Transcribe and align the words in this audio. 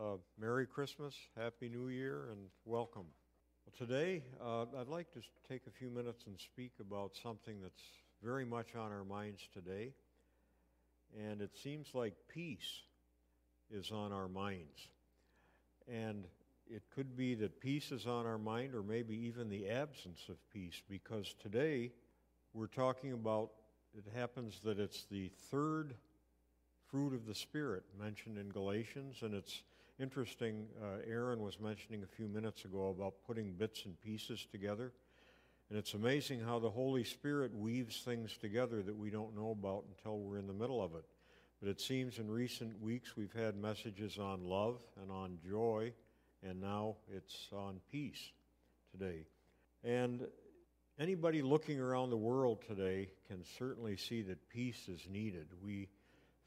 Uh, 0.00 0.16
Merry 0.40 0.66
Christmas, 0.66 1.14
Happy 1.36 1.68
New 1.68 1.88
Year, 1.88 2.28
and 2.30 2.38
welcome. 2.64 3.04
Well, 3.66 3.74
today, 3.76 4.22
uh, 4.42 4.62
I'd 4.80 4.88
like 4.88 5.12
to 5.12 5.20
take 5.46 5.66
a 5.66 5.70
few 5.70 5.90
minutes 5.90 6.24
and 6.26 6.38
speak 6.40 6.72
about 6.80 7.12
something 7.22 7.60
that's 7.60 7.82
very 8.22 8.46
much 8.46 8.74
on 8.74 8.90
our 8.90 9.04
minds 9.04 9.42
today. 9.52 9.92
And 11.20 11.42
it 11.42 11.50
seems 11.62 11.88
like 11.92 12.14
peace 12.26 12.80
is 13.70 13.90
on 13.90 14.12
our 14.12 14.28
minds. 14.28 14.88
And 15.86 16.24
it 16.70 16.82
could 16.94 17.14
be 17.14 17.34
that 17.34 17.60
peace 17.60 17.92
is 17.92 18.06
on 18.06 18.24
our 18.24 18.38
mind, 18.38 18.74
or 18.74 18.82
maybe 18.82 19.14
even 19.14 19.50
the 19.50 19.68
absence 19.68 20.22
of 20.30 20.36
peace, 20.50 20.80
because 20.88 21.34
today 21.42 21.92
we're 22.54 22.66
talking 22.66 23.12
about 23.12 23.50
it 23.94 24.04
happens 24.16 24.58
that 24.64 24.78
it's 24.78 25.04
the 25.10 25.30
third 25.50 25.94
fruit 26.90 27.12
of 27.12 27.26
the 27.26 27.34
Spirit 27.34 27.82
mentioned 28.00 28.38
in 28.38 28.48
Galatians, 28.48 29.16
and 29.20 29.34
it's 29.34 29.62
interesting. 30.02 30.66
Uh, 30.82 30.98
Aaron 31.08 31.40
was 31.40 31.60
mentioning 31.60 32.02
a 32.02 32.06
few 32.06 32.26
minutes 32.26 32.64
ago 32.64 32.88
about 32.88 33.14
putting 33.24 33.52
bits 33.52 33.84
and 33.84 33.98
pieces 34.00 34.44
together. 34.50 34.92
And 35.70 35.78
it's 35.78 35.94
amazing 35.94 36.40
how 36.40 36.58
the 36.58 36.68
Holy 36.68 37.04
Spirit 37.04 37.54
weaves 37.54 38.00
things 38.00 38.36
together 38.36 38.82
that 38.82 38.96
we 38.96 39.10
don't 39.10 39.36
know 39.36 39.52
about 39.52 39.84
until 39.88 40.18
we're 40.18 40.38
in 40.38 40.48
the 40.48 40.52
middle 40.52 40.82
of 40.82 40.96
it. 40.96 41.04
But 41.60 41.68
it 41.68 41.80
seems 41.80 42.18
in 42.18 42.28
recent 42.28 42.82
weeks 42.82 43.16
we've 43.16 43.32
had 43.32 43.56
messages 43.56 44.18
on 44.18 44.42
love 44.42 44.80
and 45.00 45.12
on 45.12 45.38
joy, 45.48 45.92
and 46.42 46.60
now 46.60 46.96
it's 47.08 47.48
on 47.52 47.78
peace 47.92 48.32
today. 48.90 49.26
And 49.84 50.26
anybody 50.98 51.42
looking 51.42 51.78
around 51.78 52.10
the 52.10 52.16
world 52.16 52.64
today 52.66 53.10
can 53.28 53.44
certainly 53.56 53.96
see 53.96 54.22
that 54.22 54.48
peace 54.48 54.88
is 54.88 55.06
needed. 55.08 55.46
We 55.62 55.88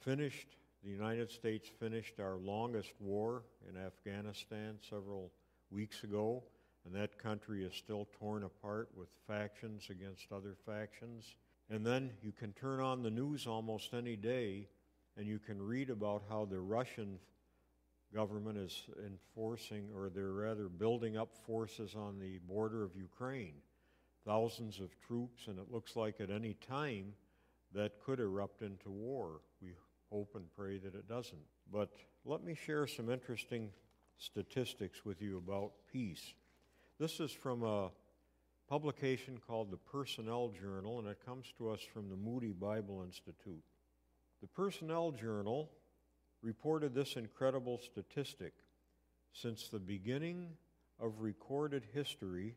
finished 0.01 0.57
the 0.85 0.91
United 0.91 1.31
States 1.31 1.67
finished 1.79 2.19
our 2.19 2.37
longest 2.37 2.93
war 2.99 3.41
in 3.67 3.75
Afghanistan 3.75 4.77
several 4.87 5.31
weeks 5.71 6.03
ago, 6.03 6.43
and 6.85 6.93
that 6.93 7.17
country 7.17 7.65
is 7.65 7.73
still 7.73 8.07
torn 8.19 8.43
apart 8.43 8.89
with 8.95 9.09
factions 9.25 9.89
against 9.89 10.31
other 10.31 10.55
factions. 10.63 11.35
And 11.71 11.83
then 11.83 12.11
you 12.21 12.31
can 12.31 12.53
turn 12.53 12.79
on 12.79 13.01
the 13.01 13.09
news 13.09 13.47
almost 13.47 13.95
any 13.95 14.15
day, 14.15 14.67
and 15.17 15.25
you 15.25 15.39
can 15.39 15.59
read 15.59 15.89
about 15.89 16.21
how 16.29 16.45
the 16.45 16.59
Russian 16.59 17.17
government 18.13 18.59
is 18.59 18.83
enforcing, 19.03 19.89
or 19.95 20.09
they're 20.09 20.33
rather 20.33 20.69
building 20.69 21.17
up 21.17 21.33
forces 21.47 21.95
on 21.95 22.19
the 22.19 22.37
border 22.47 22.83
of 22.83 22.95
Ukraine. 22.95 23.55
Thousands 24.23 24.79
of 24.79 24.91
troops, 25.07 25.47
and 25.47 25.57
it 25.57 25.71
looks 25.71 25.95
like 25.95 26.21
at 26.21 26.29
any 26.29 26.53
time 26.53 27.13
that 27.73 27.99
could 28.05 28.19
erupt 28.19 28.61
into 28.61 28.91
war. 28.91 29.41
Hope 30.11 30.35
and 30.35 30.45
pray 30.55 30.77
that 30.77 30.95
it 30.95 31.07
doesn't. 31.07 31.45
But 31.71 31.89
let 32.25 32.43
me 32.43 32.55
share 32.55 32.87
some 32.87 33.09
interesting 33.09 33.71
statistics 34.17 35.03
with 35.03 35.21
you 35.21 35.37
about 35.37 35.71
peace. 35.91 36.33
This 36.99 37.19
is 37.19 37.31
from 37.31 37.63
a 37.63 37.89
publication 38.69 39.39
called 39.45 39.71
the 39.71 39.77
Personnel 39.77 40.49
Journal, 40.49 40.99
and 40.99 41.07
it 41.07 41.25
comes 41.25 41.53
to 41.57 41.69
us 41.69 41.81
from 41.81 42.09
the 42.09 42.15
Moody 42.15 42.51
Bible 42.51 43.03
Institute. 43.03 43.63
The 44.41 44.47
Personnel 44.47 45.11
Journal 45.11 45.71
reported 46.41 46.93
this 46.93 47.15
incredible 47.15 47.79
statistic. 47.79 48.53
Since 49.33 49.67
the 49.67 49.79
beginning 49.79 50.49
of 50.99 51.21
recorded 51.21 51.83
history, 51.93 52.55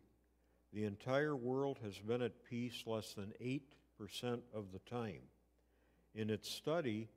the 0.73 0.85
entire 0.85 1.35
world 1.35 1.79
has 1.83 1.99
been 1.99 2.23
at 2.23 2.45
peace 2.45 2.85
less 2.87 3.15
than 3.15 3.33
8% 3.43 3.61
of 4.55 4.73
the 4.73 4.79
time. 4.89 5.23
In 6.15 6.31
its 6.31 6.51
study, 6.51 7.09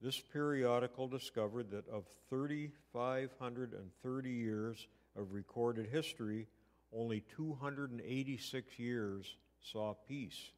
this 0.00 0.20
periodical 0.20 1.08
discovered 1.08 1.70
that 1.70 1.88
of 1.88 2.04
3,530 2.28 4.30
years 4.30 4.86
of 5.16 5.32
recorded 5.32 5.86
history, 5.86 6.46
only 6.92 7.22
286 7.36 8.78
years 8.78 9.36
saw 9.60 9.94
peace. 10.08 10.52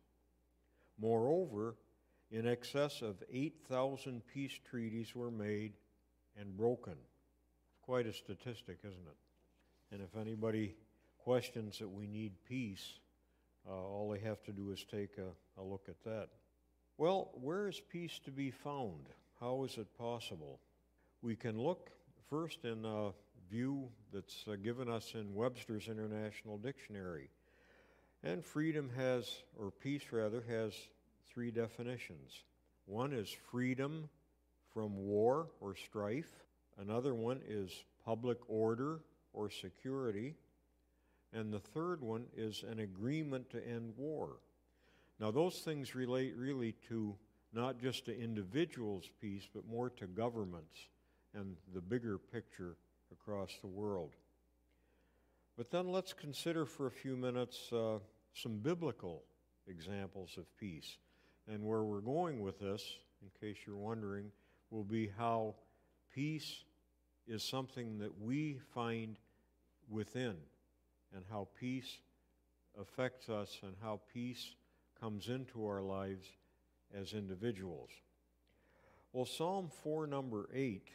Moreover, 1.01 1.77
in 2.31 2.47
excess 2.47 3.03
of 3.03 3.23
8,000 3.31 4.23
peace 4.33 4.59
treaties 4.71 5.15
were 5.15 5.31
made 5.31 5.73
and 6.39 6.57
broken. 6.57 6.95
Quite 7.83 8.07
a 8.07 8.13
statistic, 8.13 8.79
isn't 8.85 8.95
it? 8.95 9.17
And 9.91 10.01
if 10.01 10.17
anybody 10.17 10.77
questions 11.19 11.79
that 11.79 11.91
we 11.91 12.07
need 12.07 12.33
peace, 12.49 12.99
uh, 13.69 13.73
all 13.73 14.11
they 14.11 14.21
have 14.21 14.43
to 14.45 14.53
do 14.53 14.71
is 14.71 14.85
take 14.85 15.19
a, 15.19 15.61
a 15.61 15.63
look 15.63 15.87
at 15.89 16.03
that. 16.05 16.29
Well, 16.97 17.31
where 17.35 17.69
is 17.69 17.81
peace 17.81 18.19
to 18.25 18.31
be 18.31 18.51
found? 18.51 19.09
How 19.43 19.65
is 19.65 19.77
it 19.77 19.89
possible? 19.99 20.61
We 21.21 21.35
can 21.35 21.61
look 21.61 21.91
first 22.31 22.65
in 22.65 22.85
a 22.85 23.11
view 23.51 23.89
that's 24.13 24.45
uh, 24.47 24.55
given 24.55 24.89
us 24.89 25.15
in 25.17 25.35
Webster's 25.35 25.89
International 25.89 26.59
Dictionary. 26.59 27.29
And 28.23 28.45
freedom 28.45 28.89
has, 28.97 29.43
or 29.59 29.73
peace 29.73 30.05
rather, 30.13 30.45
has 30.49 30.75
three 31.29 31.51
definitions. 31.51 32.45
One 32.87 33.13
is 33.13 33.35
freedom 33.51 34.09
from 34.73 34.97
war 34.97 35.49
or 35.61 35.75
strife, 35.75 36.45
another 36.81 37.13
one 37.13 37.41
is 37.45 37.73
public 38.05 38.39
order 38.47 39.01
or 39.33 39.51
security, 39.51 40.37
and 41.33 41.53
the 41.53 41.59
third 41.59 42.01
one 42.01 42.27
is 42.37 42.63
an 42.71 42.79
agreement 42.79 43.51
to 43.51 43.69
end 43.69 43.95
war. 43.97 44.37
Now, 45.19 45.33
those 45.33 45.59
things 45.65 45.97
relate 45.97 46.37
really 46.37 46.77
to 46.89 47.17
not 47.53 47.79
just 47.79 48.07
to 48.07 48.19
individuals' 48.19 49.11
peace, 49.21 49.47
but 49.53 49.67
more 49.69 49.91
to 49.91 50.07
governments 50.07 50.89
and 51.35 51.57
the 51.75 51.81
bigger 51.81 52.19
picture 52.19 52.77
across 53.11 53.51
the 53.61 53.67
world. 53.67 54.13
But 55.57 55.71
then 55.71 55.89
let's 55.89 56.13
consider 56.13 56.65
for 56.65 56.87
a 56.87 56.91
few 56.91 57.17
minutes 57.17 57.71
uh, 57.73 57.99
some 58.35 58.59
biblical 58.59 59.23
examples 59.67 60.37
of 60.39 60.45
peace. 60.57 60.97
And 61.47 61.63
where 61.65 61.83
we're 61.83 62.01
going 62.01 62.41
with 62.41 62.59
this, 62.59 62.83
in 63.23 63.29
case 63.41 63.59
you're 63.67 63.77
wondering, 63.77 64.31
will 64.71 64.85
be 64.85 65.11
how 65.19 65.55
peace 66.15 66.65
is 67.27 67.43
something 67.43 67.99
that 67.99 68.21
we 68.21 68.59
find 68.75 69.19
within, 69.91 70.37
and 71.15 71.25
how 71.31 71.49
peace 71.59 71.99
affects 72.81 73.29
us, 73.29 73.59
and 73.63 73.75
how 73.83 74.01
peace 74.13 74.55
comes 74.99 75.29
into 75.29 75.67
our 75.67 75.83
lives 75.83 76.27
as 77.01 77.13
individuals. 77.13 77.91
Well, 79.13 79.27
Psalm 79.27 79.71
4, 79.83 80.07
number 80.07 80.49
8, 80.55 80.89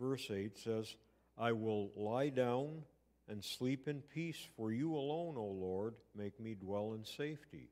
verse 0.00 0.30
8 0.30 0.58
says, 0.58 0.96
I 1.38 1.52
will 1.52 1.90
lie 1.96 2.30
down 2.30 2.82
and 3.28 3.44
sleep 3.44 3.88
in 3.88 4.00
peace, 4.00 4.48
for 4.56 4.72
you 4.72 4.94
alone, 4.94 5.36
O 5.36 5.44
Lord, 5.44 5.94
make 6.16 6.38
me 6.40 6.54
dwell 6.54 6.94
in 6.94 7.04
safety. 7.04 7.68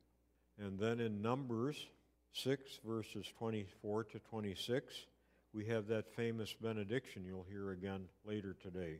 And 0.58 0.78
then 0.78 1.00
in 1.00 1.22
Numbers 1.22 1.86
6, 2.32 2.80
verses 2.84 3.32
24 3.38 4.04
to 4.04 4.18
26, 4.18 4.94
we 5.52 5.64
have 5.66 5.86
that 5.88 6.12
famous 6.14 6.52
benediction 6.60 7.24
you'll 7.24 7.46
hear 7.48 7.70
again 7.70 8.06
later 8.24 8.56
today, 8.60 8.98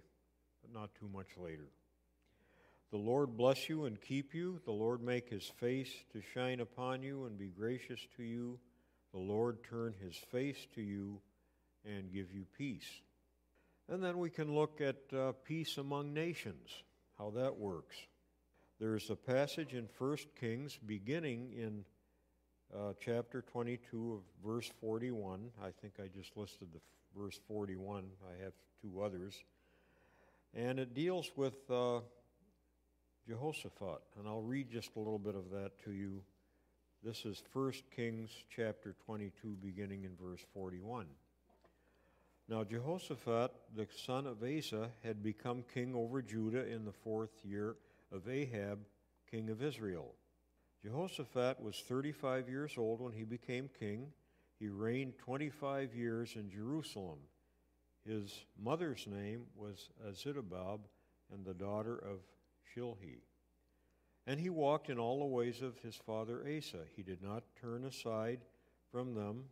but 0.63 0.73
not 0.73 0.95
too 0.95 1.09
much 1.13 1.29
later. 1.37 1.69
The 2.95 3.01
Lord 3.01 3.37
bless 3.37 3.69
you 3.69 3.87
and 3.87 4.01
keep 4.01 4.35
you. 4.35 4.61
The 4.65 4.71
Lord 4.71 5.03
make 5.03 5.29
his 5.29 5.51
face 5.57 5.91
to 6.13 6.23
shine 6.33 6.61
upon 6.61 7.03
you 7.03 7.25
and 7.25 7.37
be 7.37 7.49
gracious 7.49 7.99
to 8.17 8.23
you. 8.23 8.61
The 9.13 9.19
Lord 9.19 9.65
turn 9.65 9.97
his 10.01 10.15
face 10.15 10.69
to 10.77 10.81
you 10.81 11.21
and 11.85 12.13
give 12.13 12.33
you 12.33 12.45
peace. 12.57 12.87
And 13.89 14.01
then 14.01 14.17
we 14.19 14.31
can 14.31 14.55
look 14.55 14.81
at 14.81 15.13
uh, 15.13 15.33
peace 15.43 15.77
among 15.77 16.15
nations, 16.15 16.71
how 17.19 17.31
that 17.31 17.57
works. 17.57 17.97
There's 18.79 19.11
a 19.11 19.17
passage 19.17 19.75
in 19.75 19.89
1 19.99 20.17
Kings 20.39 20.79
beginning 20.87 21.53
in 21.53 21.85
uh, 22.73 22.93
chapter 23.01 23.43
22 23.43 24.13
of 24.13 24.49
verse 24.49 24.71
41. 24.81 25.51
I 25.61 25.71
think 25.83 25.95
I 25.99 26.07
just 26.17 26.37
listed 26.37 26.69
the 26.73 26.79
f- 26.79 27.21
verse 27.21 27.41
41. 27.49 28.05
I 28.25 28.45
have 28.45 28.53
two 28.81 29.03
others. 29.03 29.43
And 30.55 30.79
it 30.79 30.95
deals 30.95 31.33
with 31.35 31.57
uh, 31.69 31.99
Jehoshaphat. 33.27 34.03
And 34.19 34.29
I'll 34.29 34.43
read 34.43 34.71
just 34.71 34.91
a 34.97 34.99
little 34.99 35.19
bit 35.19 35.35
of 35.35 35.51
that 35.51 35.73
to 35.85 35.93
you. 35.93 36.23
This 37.03 37.25
is 37.25 37.43
1 37.53 37.73
Kings 37.95 38.31
chapter 38.55 38.95
22, 39.07 39.57
beginning 39.63 40.05
in 40.05 40.17
verse 40.17 40.41
41. 40.53 41.07
Now 42.49 42.65
Jehoshaphat, 42.65 43.51
the 43.75 43.87
son 44.05 44.27
of 44.27 44.43
Asa, 44.43 44.91
had 45.03 45.23
become 45.23 45.65
king 45.73 45.95
over 45.95 46.21
Judah 46.21 46.67
in 46.67 46.85
the 46.85 46.93
fourth 46.93 47.33
year 47.43 47.77
of 48.13 48.29
Ahab, 48.29 48.81
king 49.31 49.49
of 49.49 49.63
Israel. 49.63 50.15
Jehoshaphat 50.83 51.63
was 51.63 51.83
35 51.89 52.49
years 52.49 52.75
old 52.77 53.01
when 53.01 53.15
he 53.15 53.25
became 53.25 53.71
king. 53.79 54.09
He 54.59 54.69
reigned 54.69 55.15
25 55.19 55.95
years 55.95 56.37
in 56.37 56.51
Jerusalem. 56.51 57.19
His 58.07 58.45
mother's 58.63 59.07
name 59.07 59.45
was 59.57 59.89
Azittabab, 60.07 60.81
and 61.33 61.45
the 61.45 61.55
daughter 61.55 61.97
of 61.97 62.19
Shilhi. 62.75 63.21
And 64.27 64.41
he 64.41 64.51
walked 64.51 64.89
in 64.89 64.99
all 64.99 65.21
the 65.21 65.27
ways 65.27 65.61
of 65.61 65.79
his 65.81 65.97
father 65.97 66.45
Asa. 66.57 66.81
He 66.97 67.03
did 67.03 67.23
not 67.23 67.45
turn 67.61 67.85
aside 67.85 68.41
from 68.91 69.15
them, 69.15 69.45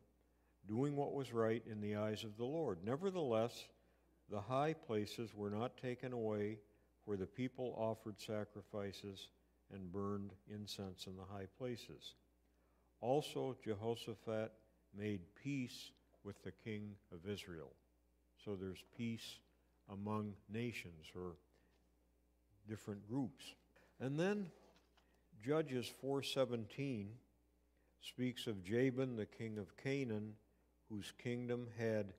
doing 0.67 0.97
what 0.97 1.13
was 1.13 1.33
right 1.33 1.63
in 1.71 1.81
the 1.81 1.97
eyes 1.97 2.25
of 2.25 2.37
the 2.37 2.45
Lord. 2.45 2.79
Nevertheless, 2.85 3.69
the 4.31 4.41
high 4.41 4.73
places 4.73 5.35
were 5.35 5.51
not 5.51 5.77
taken 5.77 6.13
away, 6.13 6.59
where 7.05 7.17
the 7.17 7.27
people 7.27 7.75
offered 7.77 8.19
sacrifices 8.19 9.29
and 9.73 9.93
burned 9.93 10.33
incense 10.49 11.07
in 11.07 11.17
the 11.17 11.25
high 11.25 11.49
places. 11.59 12.15
Also, 13.01 13.57
Jehoshaphat 13.65 14.53
made 14.97 15.21
peace 15.35 15.91
with 16.25 16.43
the 16.43 16.53
king 16.53 16.95
of 17.13 17.29
Israel. 17.29 17.73
So 18.45 18.57
there's 18.57 18.85
peace 18.97 19.41
among 19.91 20.35
nations 20.49 21.07
or 21.15 21.37
different 22.69 23.09
groups. 23.09 23.55
And 24.01 24.19
then 24.19 24.51
Judges 25.43 25.91
4:17 26.03 27.09
speaks 28.01 28.47
of 28.47 28.65
Jabin, 28.65 29.17
the 29.17 29.27
king 29.27 29.59
of 29.59 29.77
Canaan, 29.77 30.37
whose 30.89 31.13
kingdom 31.23 31.69
had 31.79 32.15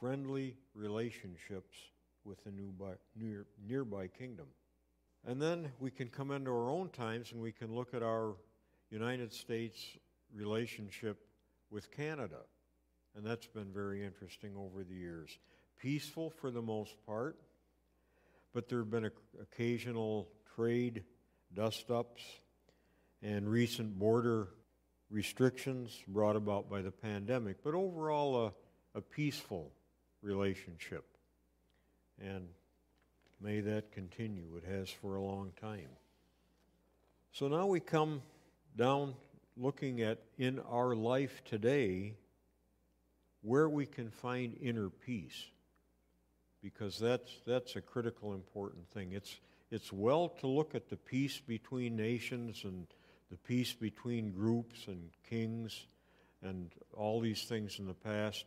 friendly 0.00 0.56
relationships 0.74 1.76
with 2.24 2.42
the 2.44 2.50
nearby 2.50 4.08
kingdom. 4.08 4.46
And 5.24 5.40
then 5.40 5.72
we 5.78 5.90
can 5.90 6.08
come 6.08 6.32
into 6.32 6.50
our 6.50 6.68
own 6.68 6.88
times 6.90 7.32
and 7.32 7.40
we 7.40 7.52
can 7.52 7.74
look 7.74 7.94
at 7.94 8.02
our 8.02 8.36
United 8.90 9.32
States 9.32 9.96
relationship 10.34 11.26
with 11.70 11.90
Canada. 11.90 12.40
And 13.14 13.24
that's 13.24 13.46
been 13.46 13.72
very 13.72 14.04
interesting 14.04 14.56
over 14.56 14.82
the 14.82 14.94
years. 14.94 15.38
Peaceful 15.80 16.30
for 16.30 16.50
the 16.50 16.62
most 16.62 16.96
part, 17.06 17.38
but 18.52 18.68
there 18.68 18.80
have 18.80 18.90
been 18.90 19.10
occasional 19.40 20.28
trade 20.54 21.04
dust 21.54 21.90
ups 21.90 22.22
and 23.22 23.48
recent 23.48 23.98
border 23.98 24.48
restrictions 25.10 26.02
brought 26.08 26.36
about 26.36 26.68
by 26.68 26.82
the 26.82 26.90
pandemic, 26.90 27.62
but 27.62 27.74
overall 27.74 28.46
a, 28.46 28.98
a 28.98 29.00
peaceful 29.00 29.70
relationship. 30.22 31.04
And 32.20 32.48
may 33.40 33.60
that 33.60 33.92
continue. 33.92 34.56
It 34.56 34.70
has 34.70 34.90
for 34.90 35.16
a 35.16 35.22
long 35.22 35.52
time. 35.60 35.88
So 37.32 37.48
now 37.48 37.66
we 37.66 37.80
come 37.80 38.22
down 38.76 39.14
looking 39.56 40.00
at 40.00 40.18
in 40.38 40.60
our 40.70 40.94
life 40.94 41.42
today 41.44 42.14
where 43.42 43.68
we 43.68 43.86
can 43.86 44.10
find 44.10 44.56
inner 44.60 44.88
peace 44.88 45.44
because 46.62 46.98
that's 46.98 47.30
that's 47.46 47.76
a 47.76 47.80
critical 47.80 48.34
important 48.34 48.88
thing. 48.90 49.12
It's 49.12 49.40
it's 49.70 49.92
well 49.92 50.28
to 50.40 50.46
look 50.46 50.74
at 50.74 50.88
the 50.88 50.96
peace 50.96 51.40
between 51.40 51.96
nations 51.96 52.62
and 52.64 52.86
the 53.30 53.36
peace 53.36 53.72
between 53.72 54.32
groups 54.32 54.86
and 54.86 55.10
kings 55.28 55.86
and 56.42 56.70
all 56.94 57.20
these 57.20 57.44
things 57.44 57.78
in 57.78 57.86
the 57.86 57.94
past. 57.94 58.44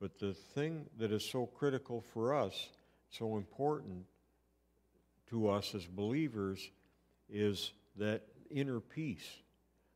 But 0.00 0.18
the 0.18 0.34
thing 0.34 0.86
that 0.98 1.12
is 1.12 1.24
so 1.24 1.46
critical 1.46 2.00
for 2.00 2.34
us 2.34 2.68
so 3.10 3.36
important 3.36 4.04
to 5.30 5.48
us 5.48 5.74
as 5.74 5.86
believers 5.86 6.70
is 7.30 7.72
that 7.96 8.22
inner 8.50 8.80
peace 8.80 9.38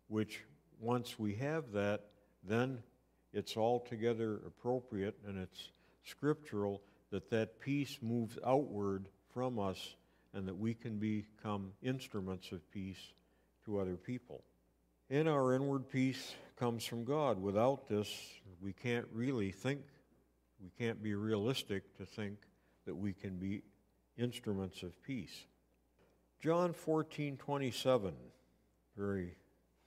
which 0.09 0.45
once 0.81 1.19
we 1.19 1.35
have 1.35 1.73
that, 1.73 2.07
then 2.43 2.79
it's 3.33 3.57
altogether 3.57 4.41
appropriate 4.47 5.17
and 5.27 5.39
it's 5.39 5.71
scriptural 6.05 6.81
that 7.11 7.31
that 7.31 7.61
peace 7.61 7.99
moves 8.03 8.39
outward 8.47 9.09
from 9.33 9.59
us 9.59 9.97
and 10.35 10.47
that 10.47 10.57
we 10.57 10.75
can 10.75 10.99
become 10.99 11.73
instruments 11.83 12.53
of 12.53 12.71
peace 12.71 13.13
to 13.65 13.79
other 13.79 13.97
people. 13.97 14.43
And 15.11 15.29
our 15.29 15.55
inward 15.55 15.89
peace 15.89 16.35
comes 16.57 16.85
from 16.85 17.05
God. 17.05 17.41
Without 17.41 17.89
this, 17.89 18.09
we 18.61 18.73
can't 18.73 19.07
really 19.13 19.53
think, 19.53 19.81
we 20.63 20.71
can't 20.79 21.03
be 21.03 21.15
realistic 21.15 21.97
to 21.97 22.05
think 22.05 22.39
that 22.85 22.95
we 22.95 23.13
can 23.13 23.37
be 23.37 23.63
instruments 24.19 24.83
of 24.83 25.03
peace. 25.03 25.47
John 26.41 26.73
14, 26.73 27.37
27, 27.37 28.15
very 28.97 29.35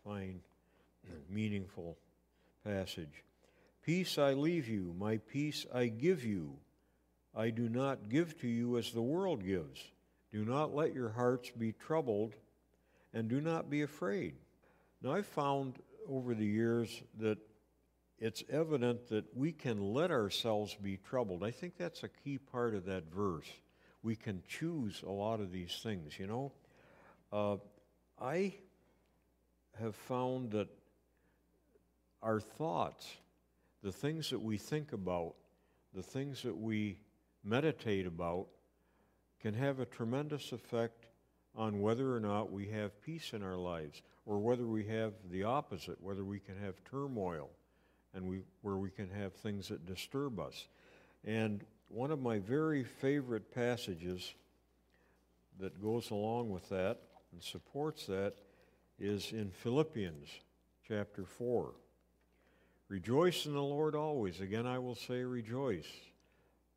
fine 0.03 0.41
meaningful 1.29 1.97
passage. 2.63 3.23
Peace 3.83 4.17
I 4.17 4.33
leave 4.33 4.67
you, 4.67 4.93
my 4.97 5.17
peace 5.17 5.65
I 5.73 5.87
give 5.87 6.23
you. 6.23 6.57
I 7.35 7.49
do 7.49 7.69
not 7.69 8.09
give 8.09 8.39
to 8.41 8.47
you 8.47 8.77
as 8.77 8.91
the 8.91 9.01
world 9.01 9.45
gives. 9.45 9.81
Do 10.31 10.43
not 10.45 10.75
let 10.75 10.93
your 10.93 11.09
hearts 11.09 11.49
be 11.49 11.71
troubled, 11.71 12.35
and 13.13 13.29
do 13.29 13.41
not 13.41 13.69
be 13.69 13.81
afraid. 13.81 14.35
Now, 15.01 15.13
I've 15.13 15.25
found 15.25 15.79
over 16.07 16.33
the 16.33 16.45
years 16.45 17.01
that 17.19 17.37
it's 18.19 18.43
evident 18.49 19.07
that 19.09 19.25
we 19.35 19.51
can 19.51 19.93
let 19.93 20.11
ourselves 20.11 20.75
be 20.75 20.97
troubled. 20.97 21.43
I 21.43 21.51
think 21.51 21.77
that's 21.77 22.03
a 22.03 22.07
key 22.07 22.37
part 22.37 22.75
of 22.75 22.85
that 22.85 23.11
verse. 23.11 23.47
We 24.03 24.15
can 24.15 24.43
choose 24.47 25.03
a 25.05 25.11
lot 25.11 25.39
of 25.39 25.51
these 25.51 25.79
things, 25.81 26.19
you 26.19 26.27
know. 26.27 26.51
Uh, 27.31 27.57
I 28.19 28.55
have 29.79 29.95
found 29.95 30.51
that 30.51 30.67
our 32.21 32.39
thoughts, 32.39 33.07
the 33.81 33.91
things 33.91 34.29
that 34.29 34.41
we 34.41 34.57
think 34.57 34.93
about, 34.93 35.33
the 35.93 36.03
things 36.03 36.43
that 36.43 36.55
we 36.55 36.99
meditate 37.43 38.05
about, 38.05 38.47
can 39.41 39.53
have 39.53 39.79
a 39.79 39.85
tremendous 39.85 40.51
effect 40.51 41.07
on 41.55 41.81
whether 41.81 42.15
or 42.15 42.19
not 42.19 42.51
we 42.51 42.67
have 42.67 43.01
peace 43.01 43.33
in 43.33 43.43
our 43.43 43.57
lives 43.57 44.01
or 44.25 44.39
whether 44.39 44.65
we 44.65 44.85
have 44.85 45.13
the 45.31 45.43
opposite, 45.43 46.01
whether 46.01 46.23
we 46.23 46.39
can 46.39 46.57
have 46.57 46.75
turmoil 46.89 47.49
and 48.13 48.27
we, 48.27 48.41
where 48.61 48.77
we 48.77 48.89
can 48.89 49.09
have 49.09 49.33
things 49.33 49.67
that 49.69 49.85
disturb 49.85 50.39
us. 50.39 50.67
And 51.25 51.63
one 51.87 52.11
of 52.11 52.21
my 52.21 52.39
very 52.39 52.83
favorite 52.83 53.53
passages 53.53 54.33
that 55.59 55.81
goes 55.81 56.11
along 56.11 56.49
with 56.49 56.67
that 56.69 56.99
and 57.31 57.43
supports 57.43 58.05
that 58.07 58.35
is 58.99 59.31
in 59.31 59.51
Philippians 59.51 60.29
chapter 60.87 61.25
4. 61.25 61.73
Rejoice 62.87 63.45
in 63.45 63.53
the 63.53 63.61
Lord 63.61 63.95
always. 63.95 64.41
Again, 64.41 64.67
I 64.67 64.79
will 64.79 64.95
say, 64.95 65.23
rejoice. 65.23 65.87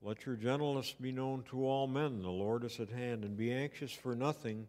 Let 0.06 0.26
your 0.26 0.36
gentleness 0.36 0.94
be 1.00 1.12
known 1.12 1.44
to 1.44 1.66
all 1.66 1.86
men. 1.86 2.20
The 2.20 2.28
Lord 2.28 2.62
is 2.62 2.78
at 2.78 2.90
hand. 2.90 3.24
And 3.24 3.38
be 3.38 3.50
anxious 3.50 3.90
for 3.90 4.14
nothing, 4.14 4.68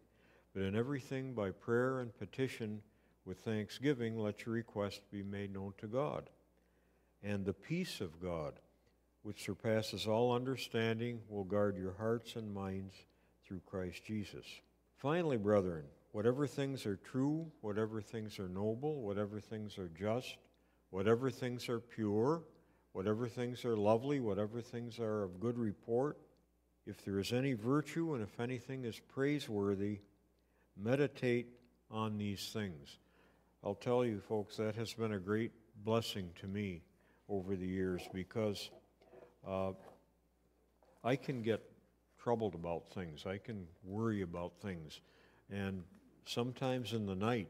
but 0.54 0.62
in 0.62 0.74
everything 0.74 1.34
by 1.34 1.50
prayer 1.50 2.00
and 2.00 2.18
petition 2.18 2.80
with 3.26 3.40
thanksgiving, 3.40 4.18
let 4.18 4.46
your 4.46 4.54
request 4.54 5.02
be 5.12 5.22
made 5.22 5.52
known 5.52 5.74
to 5.76 5.88
God. 5.88 6.30
And 7.22 7.44
the 7.44 7.52
peace 7.52 8.00
of 8.00 8.18
God, 8.18 8.54
which 9.24 9.44
surpasses 9.44 10.06
all 10.06 10.32
understanding, 10.32 11.20
will 11.28 11.44
guard 11.44 11.76
your 11.76 11.92
hearts 11.98 12.36
and 12.36 12.54
minds 12.54 12.94
through 13.46 13.60
Christ 13.66 14.06
Jesus. 14.06 14.46
Finally, 14.96 15.36
brethren, 15.36 15.84
whatever 16.12 16.46
things 16.46 16.86
are 16.86 16.96
true, 16.96 17.52
whatever 17.60 18.00
things 18.00 18.38
are 18.38 18.48
noble, 18.48 19.02
whatever 19.02 19.38
things 19.38 19.76
are 19.76 19.90
just, 19.98 20.38
whatever 20.88 21.28
things 21.28 21.68
are 21.68 21.80
pure, 21.80 22.42
whatever 22.96 23.28
things 23.28 23.62
are 23.66 23.76
lovely, 23.76 24.20
whatever 24.20 24.62
things 24.62 24.98
are 24.98 25.22
of 25.22 25.38
good 25.38 25.58
report, 25.58 26.16
if 26.86 27.04
there 27.04 27.18
is 27.18 27.30
any 27.30 27.52
virtue 27.52 28.14
and 28.14 28.22
if 28.22 28.40
anything 28.40 28.86
is 28.86 28.98
praiseworthy, 28.98 29.98
meditate 30.78 31.46
on 31.90 32.16
these 32.16 32.48
things. 32.54 32.96
I'll 33.62 33.74
tell 33.74 34.02
you, 34.02 34.18
folks, 34.18 34.56
that 34.56 34.76
has 34.76 34.94
been 34.94 35.12
a 35.12 35.18
great 35.18 35.52
blessing 35.84 36.30
to 36.40 36.46
me 36.46 36.80
over 37.28 37.54
the 37.54 37.66
years 37.66 38.00
because 38.14 38.70
uh, 39.46 39.72
I 41.04 41.16
can 41.16 41.42
get 41.42 41.60
troubled 42.18 42.54
about 42.54 42.88
things. 42.94 43.26
I 43.26 43.36
can 43.36 43.66
worry 43.84 44.22
about 44.22 44.54
things. 44.62 45.02
And 45.50 45.82
sometimes 46.24 46.94
in 46.94 47.04
the 47.04 47.14
night, 47.14 47.48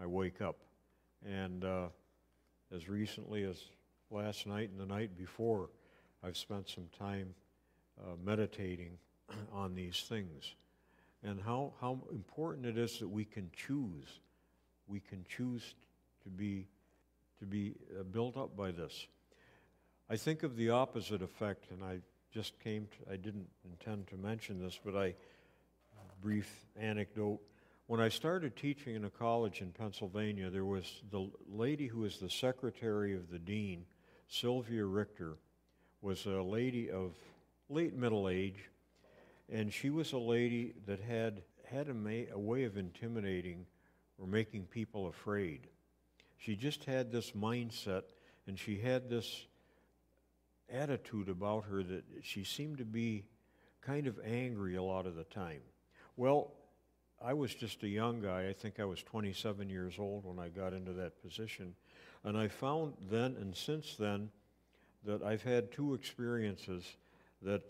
I 0.00 0.06
wake 0.06 0.40
up 0.40 0.56
and 1.28 1.62
uh, 1.62 1.88
as 2.74 2.88
recently 2.88 3.44
as 3.44 3.58
last 4.12 4.46
night 4.46 4.70
and 4.70 4.78
the 4.78 4.92
night 4.92 5.16
before, 5.16 5.70
I've 6.22 6.36
spent 6.36 6.68
some 6.68 6.88
time 6.98 7.34
uh, 8.00 8.12
meditating 8.24 8.98
on 9.52 9.74
these 9.74 10.04
things 10.08 10.54
and 11.24 11.40
how, 11.40 11.72
how 11.80 11.98
important 12.12 12.66
it 12.66 12.76
is 12.76 12.98
that 12.98 13.08
we 13.08 13.24
can 13.24 13.50
choose. 13.54 14.20
We 14.88 15.00
can 15.00 15.24
choose 15.28 15.74
to 16.24 16.28
be, 16.28 16.66
to 17.38 17.46
be 17.46 17.74
uh, 17.98 18.02
built 18.02 18.36
up 18.36 18.56
by 18.56 18.70
this. 18.70 19.06
I 20.10 20.16
think 20.16 20.42
of 20.42 20.56
the 20.56 20.70
opposite 20.70 21.22
effect, 21.22 21.70
and 21.70 21.82
I 21.82 21.98
just 22.32 22.58
came 22.60 22.86
to, 22.86 23.12
I 23.12 23.16
didn't 23.16 23.48
intend 23.64 24.08
to 24.08 24.16
mention 24.16 24.60
this, 24.60 24.78
but 24.84 24.96
I, 24.96 25.14
brief 26.22 26.66
anecdote, 26.76 27.40
when 27.88 28.00
I 28.00 28.08
started 28.08 28.56
teaching 28.56 28.94
in 28.94 29.04
a 29.04 29.10
college 29.10 29.60
in 29.60 29.72
Pennsylvania, 29.72 30.50
there 30.50 30.64
was 30.64 31.02
the 31.10 31.28
lady 31.50 31.88
who 31.88 32.00
was 32.00 32.18
the 32.18 32.30
secretary 32.30 33.14
of 33.14 33.28
the 33.28 33.40
dean, 33.40 33.84
Sylvia 34.32 34.86
Richter, 34.86 35.36
was 36.00 36.24
a 36.24 36.40
lady 36.40 36.90
of 36.90 37.12
late 37.68 37.94
middle 37.94 38.30
age, 38.30 38.70
and 39.50 39.70
she 39.70 39.90
was 39.90 40.14
a 40.14 40.18
lady 40.18 40.72
that 40.86 41.00
had 41.00 41.42
had 41.66 41.88
a, 41.88 42.26
a 42.32 42.38
way 42.38 42.64
of 42.64 42.78
intimidating 42.78 43.66
or 44.18 44.26
making 44.26 44.64
people 44.64 45.06
afraid. 45.06 45.68
She 46.38 46.56
just 46.56 46.84
had 46.84 47.12
this 47.12 47.32
mindset, 47.32 48.04
and 48.46 48.58
she 48.58 48.78
had 48.78 49.10
this 49.10 49.44
attitude 50.70 51.28
about 51.28 51.66
her 51.66 51.82
that 51.82 52.04
she 52.22 52.42
seemed 52.42 52.78
to 52.78 52.86
be 52.86 53.24
kind 53.82 54.06
of 54.06 54.18
angry 54.24 54.76
a 54.76 54.82
lot 54.82 55.04
of 55.04 55.14
the 55.14 55.24
time. 55.24 55.60
Well, 56.16 56.54
I 57.22 57.34
was 57.34 57.54
just 57.54 57.82
a 57.82 57.88
young 57.88 58.22
guy. 58.22 58.48
I 58.48 58.54
think 58.54 58.80
I 58.80 58.86
was 58.86 59.02
27 59.02 59.68
years 59.68 59.96
old 59.98 60.24
when 60.24 60.38
I 60.38 60.48
got 60.48 60.72
into 60.72 60.94
that 60.94 61.22
position. 61.22 61.74
And 62.24 62.36
I 62.36 62.48
found 62.48 62.94
then 63.10 63.36
and 63.40 63.54
since 63.56 63.96
then 63.96 64.30
that 65.04 65.22
I've 65.22 65.42
had 65.42 65.72
two 65.72 65.94
experiences 65.94 66.84
that 67.42 67.62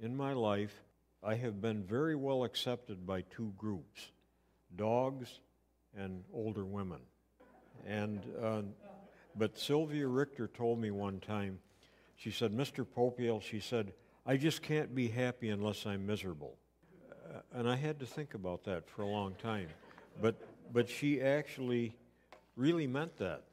in 0.00 0.16
my 0.16 0.32
life 0.32 0.82
I 1.22 1.34
have 1.34 1.60
been 1.60 1.82
very 1.82 2.14
well 2.14 2.44
accepted 2.44 3.06
by 3.06 3.22
two 3.22 3.52
groups 3.58 4.10
dogs 4.76 5.40
and 5.96 6.22
older 6.32 6.64
women. 6.64 7.00
And, 7.86 8.20
uh, 8.40 8.62
but 9.34 9.58
Sylvia 9.58 10.06
Richter 10.06 10.46
told 10.46 10.78
me 10.78 10.90
one 10.90 11.20
time, 11.20 11.58
she 12.16 12.30
said, 12.30 12.52
Mr. 12.52 12.84
Popiel, 12.84 13.40
she 13.40 13.60
said, 13.60 13.92
I 14.26 14.36
just 14.36 14.62
can't 14.62 14.94
be 14.94 15.08
happy 15.08 15.48
unless 15.48 15.86
I'm 15.86 16.06
miserable. 16.06 16.56
Uh, 17.10 17.40
and 17.52 17.68
I 17.68 17.76
had 17.76 17.98
to 18.00 18.06
think 18.06 18.34
about 18.34 18.64
that 18.64 18.88
for 18.88 19.02
a 19.02 19.06
long 19.06 19.34
time. 19.36 19.68
But, 20.20 20.36
but 20.72 20.88
she 20.88 21.22
actually 21.22 21.94
really 22.56 22.86
meant 22.86 23.16
that. 23.18 23.44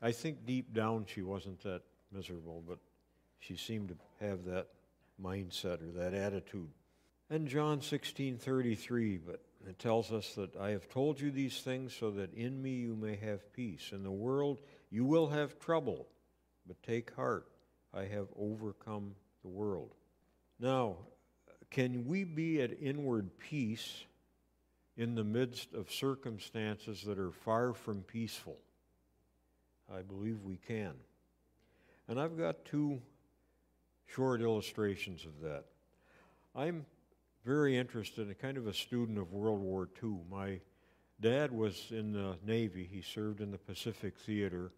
I 0.00 0.12
think 0.12 0.46
deep 0.46 0.72
down 0.72 1.06
she 1.06 1.22
wasn't 1.22 1.60
that 1.62 1.82
miserable, 2.12 2.62
but 2.66 2.78
she 3.40 3.56
seemed 3.56 3.88
to 3.88 3.96
have 4.24 4.44
that 4.44 4.68
mindset 5.22 5.82
or 5.82 5.92
that 5.98 6.14
attitude. 6.14 6.70
And 7.30 7.48
John 7.48 7.80
16:33, 7.80 9.18
but 9.18 9.42
it 9.66 9.78
tells 9.78 10.12
us 10.12 10.34
that 10.34 10.56
I 10.56 10.70
have 10.70 10.88
told 10.88 11.20
you 11.20 11.30
these 11.30 11.60
things 11.60 11.94
so 11.94 12.10
that 12.12 12.32
in 12.32 12.62
me 12.62 12.74
you 12.74 12.94
may 12.94 13.16
have 13.16 13.52
peace. 13.52 13.92
In 13.92 14.02
the 14.02 14.10
world 14.10 14.60
you 14.90 15.04
will 15.04 15.28
have 15.28 15.58
trouble, 15.58 16.08
but 16.66 16.82
take 16.82 17.14
heart, 17.14 17.48
I 17.92 18.04
have 18.04 18.28
overcome 18.36 19.14
the 19.42 19.48
world. 19.48 19.94
Now, 20.58 20.96
can 21.70 22.06
we 22.06 22.24
be 22.24 22.62
at 22.62 22.80
inward 22.80 23.38
peace 23.38 24.04
in 24.96 25.14
the 25.14 25.24
midst 25.24 25.74
of 25.74 25.92
circumstances 25.92 27.02
that 27.04 27.18
are 27.18 27.32
far 27.32 27.74
from 27.74 28.02
peaceful? 28.02 28.58
I 29.92 30.02
believe 30.02 30.42
we 30.42 30.56
can. 30.56 30.94
And 32.08 32.20
I've 32.20 32.36
got 32.38 32.64
two 32.64 33.00
short 34.06 34.40
illustrations 34.40 35.24
of 35.24 35.40
that. 35.42 35.64
I'm 36.54 36.86
very 37.44 37.76
interested 37.76 38.26
and 38.26 38.38
kind 38.38 38.56
of 38.56 38.66
a 38.66 38.74
student 38.74 39.18
of 39.18 39.32
World 39.32 39.60
War 39.60 39.88
II. 40.02 40.18
My 40.30 40.60
dad 41.20 41.52
was 41.52 41.86
in 41.90 42.12
the 42.12 42.36
Navy, 42.44 42.88
he 42.90 43.02
served 43.02 43.40
in 43.40 43.50
the 43.50 43.58
Pacific 43.58 44.18
Theater. 44.18 44.72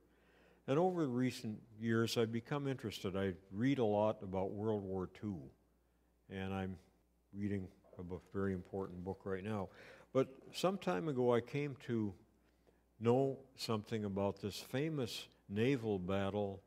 And 0.67 0.79
over 0.79 1.03
the 1.03 1.09
recent 1.09 1.59
years, 1.81 2.17
I've 2.17 2.33
become 2.33 2.69
interested. 2.69 3.17
I 3.17 3.33
read 3.53 3.79
a 3.79 3.85
lot 3.85 4.23
about 4.23 4.53
World 4.53 4.85
War 4.85 5.09
II, 5.25 5.35
and 6.31 6.55
I'm 6.55 6.77
reading 7.33 7.67
a 7.99 8.03
very 8.33 8.53
important 8.53 9.03
book 9.05 9.23
right 9.25 9.45
now. 9.45 9.69
But 10.13 10.29
some 10.55 10.79
time 10.79 11.09
ago, 11.09 11.35
I 11.35 11.41
came 11.41 11.77
to 11.87 12.15
know 13.01 13.39
something 13.57 14.05
about 14.05 14.41
this 14.41 14.57
famous 14.57 15.27
naval 15.49 15.99
battle 15.99 16.63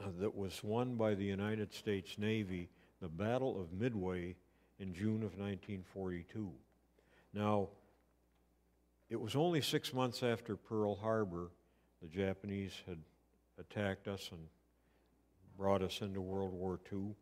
uh, 0.00 0.06
that 0.18 0.34
was 0.34 0.62
won 0.62 0.94
by 0.94 1.14
the 1.14 1.24
United 1.24 1.72
States 1.74 2.16
Navy, 2.18 2.68
the 3.00 3.08
Battle 3.08 3.60
of 3.60 3.72
Midway 3.72 4.36
in 4.78 4.94
June 4.94 5.22
of 5.22 5.38
1942. 5.38 6.50
Now, 7.34 7.68
it 9.10 9.20
was 9.20 9.36
only 9.36 9.60
six 9.60 9.92
months 9.92 10.22
after 10.22 10.56
Pearl 10.56 10.96
Harbor 10.96 11.50
the 12.02 12.08
Japanese 12.08 12.72
had 12.86 12.98
attacked 13.58 14.08
us 14.08 14.30
and 14.32 14.40
brought 15.56 15.82
us 15.82 16.00
into 16.00 16.20
World 16.20 16.52
War 16.52 16.80
II. 16.92 17.14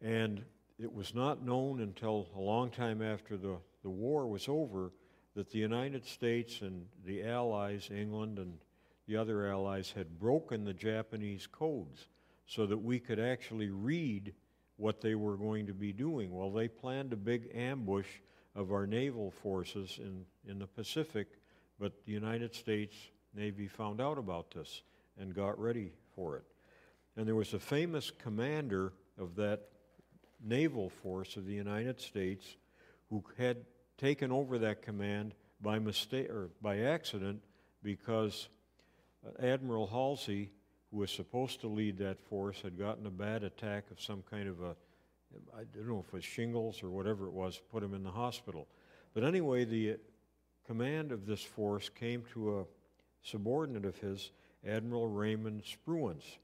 And 0.00 0.44
it 0.78 0.92
was 0.92 1.14
not 1.14 1.44
known 1.44 1.80
until 1.80 2.28
a 2.36 2.40
long 2.40 2.70
time 2.70 3.02
after 3.02 3.36
the, 3.36 3.56
the 3.82 3.90
war 3.90 4.28
was 4.28 4.48
over 4.48 4.92
that 5.34 5.50
the 5.50 5.58
United 5.58 6.04
States 6.04 6.60
and 6.60 6.86
the 7.04 7.24
Allies, 7.24 7.90
England 7.94 8.38
and 8.38 8.58
the 9.06 9.16
other 9.16 9.48
allies, 9.48 9.92
had 9.96 10.18
broken 10.18 10.64
the 10.64 10.74
Japanese 10.74 11.46
codes 11.46 12.08
so 12.46 12.66
that 12.66 12.78
we 12.78 12.98
could 12.98 13.20
actually 13.20 13.70
read 13.70 14.34
what 14.76 15.00
they 15.00 15.14
were 15.14 15.36
going 15.36 15.66
to 15.66 15.74
be 15.74 15.92
doing. 15.92 16.32
Well, 16.32 16.50
they 16.50 16.68
planned 16.68 17.12
a 17.12 17.16
big 17.16 17.50
ambush 17.54 18.08
of 18.54 18.72
our 18.72 18.86
naval 18.86 19.30
forces 19.30 19.98
in, 20.00 20.24
in 20.48 20.58
the 20.58 20.66
Pacific, 20.66 21.28
but 21.78 22.04
the 22.04 22.12
United 22.12 22.54
States 22.54 22.96
Navy 23.34 23.68
found 23.68 24.00
out 24.00 24.18
about 24.18 24.50
this 24.50 24.82
and 25.18 25.34
got 25.34 25.58
ready 25.60 25.92
for 26.14 26.36
it. 26.36 26.44
And 27.16 27.26
there 27.26 27.34
was 27.34 27.54
a 27.54 27.58
famous 27.58 28.10
commander 28.10 28.92
of 29.18 29.36
that 29.36 29.68
naval 30.42 30.88
force 30.88 31.36
of 31.36 31.46
the 31.46 31.54
United 31.54 32.00
States 32.00 32.56
who 33.08 33.22
had 33.36 33.58
taken 34.00 34.32
over 34.32 34.58
that 34.58 34.82
command 34.82 35.34
by 35.60 35.78
mistake 35.78 36.30
or 36.30 36.50
by 36.62 36.78
accident 36.78 37.42
because 37.82 38.48
uh, 39.26 39.44
Admiral 39.44 39.86
Halsey, 39.86 40.50
who 40.90 40.98
was 40.98 41.10
supposed 41.10 41.60
to 41.60 41.68
lead 41.68 41.98
that 41.98 42.18
force, 42.18 42.62
had 42.62 42.78
gotten 42.78 43.06
a 43.06 43.10
bad 43.10 43.44
attack 43.44 43.90
of 43.90 44.00
some 44.00 44.22
kind 44.30 44.48
of 44.48 44.62
a 44.62 44.74
I 45.56 45.62
don't 45.74 45.88
know 45.88 46.00
if 46.00 46.08
it 46.08 46.12
was 46.12 46.24
shingles 46.24 46.82
or 46.82 46.90
whatever 46.90 47.26
it 47.26 47.32
was, 47.32 47.60
put 47.70 47.82
him 47.82 47.94
in 47.94 48.02
the 48.02 48.10
hospital. 48.10 48.66
But 49.14 49.24
anyway, 49.24 49.64
the 49.64 49.98
command 50.66 51.12
of 51.12 51.26
this 51.26 51.42
force 51.42 51.88
came 51.88 52.24
to 52.32 52.60
a 52.60 52.64
subordinate 53.22 53.84
of 53.84 53.98
his, 53.98 54.30
Admiral 54.66 55.08
Raymond 55.08 55.62
Spruance. 55.62 56.38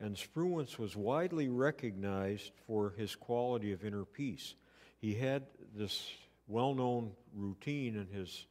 And 0.00 0.16
Spruance 0.16 0.78
was 0.78 0.96
widely 0.96 1.48
recognized 1.48 2.52
for 2.66 2.94
his 2.96 3.16
quality 3.16 3.72
of 3.72 3.84
inner 3.84 4.04
peace. 4.04 4.54
He 5.00 5.14
had 5.14 5.46
this 5.74 6.08
well 6.48 6.74
known 6.74 7.12
routine, 7.34 7.96
and 7.96 8.10
his 8.10 8.46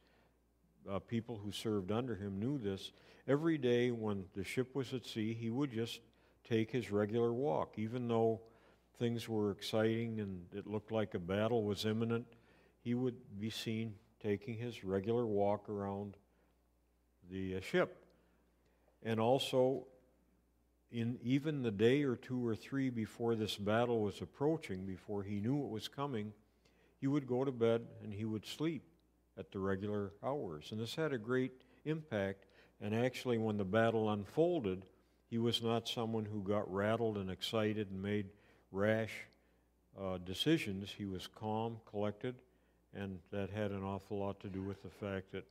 uh, 0.90 0.98
people 1.00 1.36
who 1.36 1.52
served 1.52 1.92
under 1.92 2.14
him 2.14 2.38
knew 2.38 2.58
this. 2.58 2.92
Every 3.26 3.58
day 3.58 3.90
when 3.90 4.24
the 4.34 4.44
ship 4.44 4.74
was 4.74 4.94
at 4.94 5.04
sea, 5.04 5.34
he 5.34 5.50
would 5.50 5.70
just 5.70 6.00
take 6.48 6.70
his 6.70 6.90
regular 6.90 7.32
walk. 7.32 7.74
Even 7.76 8.08
though 8.08 8.40
things 8.98 9.28
were 9.28 9.50
exciting 9.50 10.20
and 10.20 10.46
it 10.54 10.66
looked 10.66 10.92
like 10.92 11.14
a 11.14 11.18
battle 11.18 11.64
was 11.64 11.84
imminent, 11.84 12.26
he 12.82 12.94
would 12.94 13.16
be 13.38 13.50
seen 13.50 13.94
taking 14.22 14.56
his 14.56 14.82
regular 14.82 15.26
walk 15.26 15.68
around 15.68 16.16
the 17.30 17.56
uh, 17.56 17.60
ship. 17.60 18.04
And 19.02 19.20
also, 19.20 19.86
in 20.90 21.18
even 21.22 21.62
the 21.62 21.70
day 21.70 22.02
or 22.02 22.16
two 22.16 22.44
or 22.46 22.56
three 22.56 22.90
before 22.90 23.34
this 23.34 23.56
battle 23.56 24.00
was 24.00 24.20
approaching, 24.20 24.86
before 24.86 25.22
he 25.22 25.40
knew 25.40 25.62
it 25.62 25.68
was 25.68 25.86
coming, 25.86 26.32
he 27.00 27.06
would 27.06 27.26
go 27.26 27.44
to 27.44 27.52
bed 27.52 27.82
and 28.02 28.12
he 28.12 28.24
would 28.24 28.46
sleep 28.46 28.82
at 29.38 29.52
the 29.52 29.58
regular 29.58 30.12
hours. 30.22 30.68
And 30.72 30.80
this 30.80 30.94
had 30.94 31.12
a 31.12 31.18
great 31.18 31.52
impact. 31.84 32.46
And 32.80 32.94
actually, 32.94 33.38
when 33.38 33.56
the 33.56 33.64
battle 33.64 34.10
unfolded, 34.10 34.84
he 35.30 35.38
was 35.38 35.62
not 35.62 35.88
someone 35.88 36.24
who 36.24 36.42
got 36.42 36.72
rattled 36.72 37.16
and 37.16 37.30
excited 37.30 37.90
and 37.90 38.02
made 38.02 38.26
rash 38.72 39.12
uh, 40.00 40.18
decisions. 40.18 40.92
He 40.96 41.04
was 41.04 41.26
calm, 41.26 41.78
collected, 41.88 42.36
and 42.94 43.18
that 43.30 43.50
had 43.50 43.70
an 43.70 43.82
awful 43.82 44.18
lot 44.18 44.40
to 44.40 44.48
do 44.48 44.62
with 44.62 44.82
the 44.82 44.90
fact 44.90 45.32
that, 45.32 45.44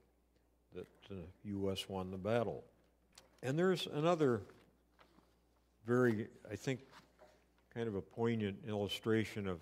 that 0.74 0.88
the 1.10 1.24
U.S. 1.52 1.88
won 1.88 2.12
the 2.12 2.18
battle. 2.18 2.64
And 3.44 3.58
there's 3.58 3.88
another 3.94 4.42
very, 5.86 6.28
I 6.50 6.56
think, 6.56 6.82
kind 7.74 7.88
of 7.88 7.96
a 7.96 8.02
poignant 8.02 8.58
illustration 8.68 9.48
of 9.48 9.60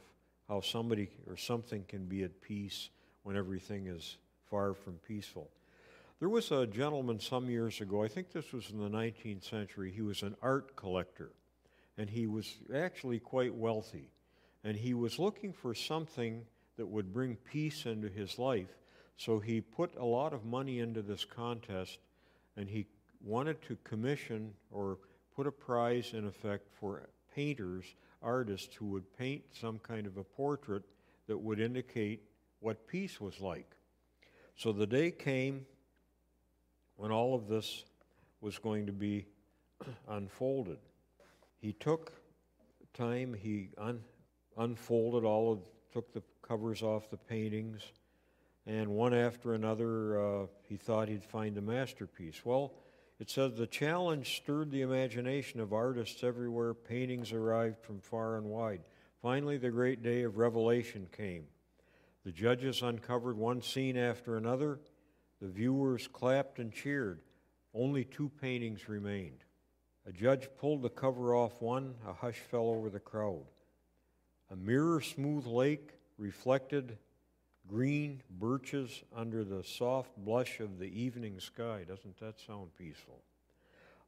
how 0.47 0.61
somebody 0.61 1.09
or 1.27 1.37
something 1.37 1.83
can 1.87 2.05
be 2.05 2.23
at 2.23 2.41
peace 2.41 2.89
when 3.23 3.35
everything 3.35 3.87
is 3.87 4.17
far 4.49 4.73
from 4.73 4.93
peaceful. 5.07 5.49
There 6.19 6.29
was 6.29 6.51
a 6.51 6.67
gentleman 6.67 7.19
some 7.19 7.49
years 7.49 7.81
ago, 7.81 8.03
I 8.03 8.07
think 8.07 8.31
this 8.31 8.53
was 8.53 8.69
in 8.69 8.79
the 8.79 8.89
19th 8.89 9.43
century, 9.43 9.91
he 9.91 10.01
was 10.01 10.21
an 10.21 10.35
art 10.41 10.75
collector, 10.75 11.31
and 11.97 12.09
he 12.09 12.27
was 12.27 12.55
actually 12.73 13.19
quite 13.19 13.53
wealthy. 13.53 14.11
And 14.63 14.77
he 14.77 14.93
was 14.93 15.19
looking 15.19 15.53
for 15.53 15.75
something 15.75 16.45
that 16.77 16.87
would 16.87 17.13
bring 17.13 17.35
peace 17.35 17.85
into 17.85 18.07
his 18.07 18.39
life, 18.39 18.69
so 19.17 19.39
he 19.39 19.61
put 19.61 19.95
a 19.95 20.05
lot 20.05 20.33
of 20.33 20.45
money 20.45 20.79
into 20.79 21.01
this 21.01 21.25
contest, 21.25 21.99
and 22.55 22.69
he 22.69 22.85
wanted 23.23 23.61
to 23.63 23.75
commission 23.83 24.53
or 24.71 24.99
put 25.35 25.47
a 25.47 25.51
prize 25.51 26.11
in 26.13 26.25
effect 26.25 26.67
for 26.79 27.09
painters 27.35 27.85
artist 28.21 28.73
who 28.75 28.87
would 28.87 29.17
paint 29.17 29.43
some 29.51 29.79
kind 29.79 30.07
of 30.07 30.17
a 30.17 30.23
portrait 30.23 30.83
that 31.27 31.37
would 31.37 31.59
indicate 31.59 32.23
what 32.59 32.87
peace 32.87 33.19
was 33.19 33.39
like. 33.39 33.75
So 34.55 34.71
the 34.71 34.87
day 34.87 35.11
came 35.11 35.65
when 36.95 37.11
all 37.11 37.35
of 37.35 37.47
this 37.47 37.83
was 38.41 38.57
going 38.57 38.85
to 38.85 38.91
be 38.91 39.25
unfolded. 40.07 40.77
He 41.59 41.73
took 41.73 42.13
time, 42.93 43.33
he 43.33 43.69
un- 43.77 44.03
unfolded 44.57 45.23
all 45.23 45.51
of, 45.51 45.59
took 45.91 46.13
the 46.13 46.23
covers 46.41 46.81
off 46.81 47.09
the 47.09 47.17
paintings, 47.17 47.81
and 48.65 48.89
one 48.89 49.13
after 49.13 49.53
another, 49.53 50.19
uh, 50.19 50.45
he 50.67 50.77
thought 50.77 51.07
he'd 51.07 51.23
find 51.23 51.57
a 51.57 51.61
masterpiece. 51.61 52.43
Well, 52.43 52.73
It 53.19 53.29
says 53.29 53.55
the 53.55 53.67
challenge 53.67 54.35
stirred 54.35 54.71
the 54.71 54.81
imagination 54.81 55.59
of 55.59 55.71
artists 55.71 56.23
everywhere. 56.23 56.73
Paintings 56.73 57.31
arrived 57.31 57.79
from 57.79 58.01
far 58.01 58.37
and 58.37 58.47
wide. 58.47 58.81
Finally, 59.21 59.57
the 59.57 59.69
great 59.69 60.03
day 60.03 60.23
of 60.23 60.37
revelation 60.37 61.07
came. 61.15 61.45
The 62.25 62.31
judges 62.31 62.81
uncovered 62.81 63.37
one 63.37 63.61
scene 63.61 63.97
after 63.97 64.35
another. 64.35 64.79
The 65.41 65.47
viewers 65.47 66.07
clapped 66.07 66.59
and 66.59 66.73
cheered. 66.73 67.21
Only 67.73 68.03
two 68.03 68.29
paintings 68.41 68.89
remained. 68.89 69.43
A 70.07 70.11
judge 70.11 70.49
pulled 70.57 70.81
the 70.81 70.89
cover 70.89 71.33
off 71.33 71.61
one, 71.61 71.95
a 72.07 72.13
hush 72.13 72.39
fell 72.51 72.67
over 72.67 72.89
the 72.89 72.99
crowd. 72.99 73.45
A 74.51 74.55
mirror 74.55 75.01
smooth 75.01 75.45
lake 75.47 75.93
reflected 76.17 76.97
green 77.67 78.21
birches 78.39 79.03
under 79.15 79.43
the 79.43 79.63
soft 79.63 80.15
blush 80.17 80.59
of 80.59 80.79
the 80.79 80.85
evening 80.85 81.39
sky. 81.39 81.83
Doesn't 81.87 82.19
that 82.19 82.39
sound 82.39 82.69
peaceful? 82.77 83.21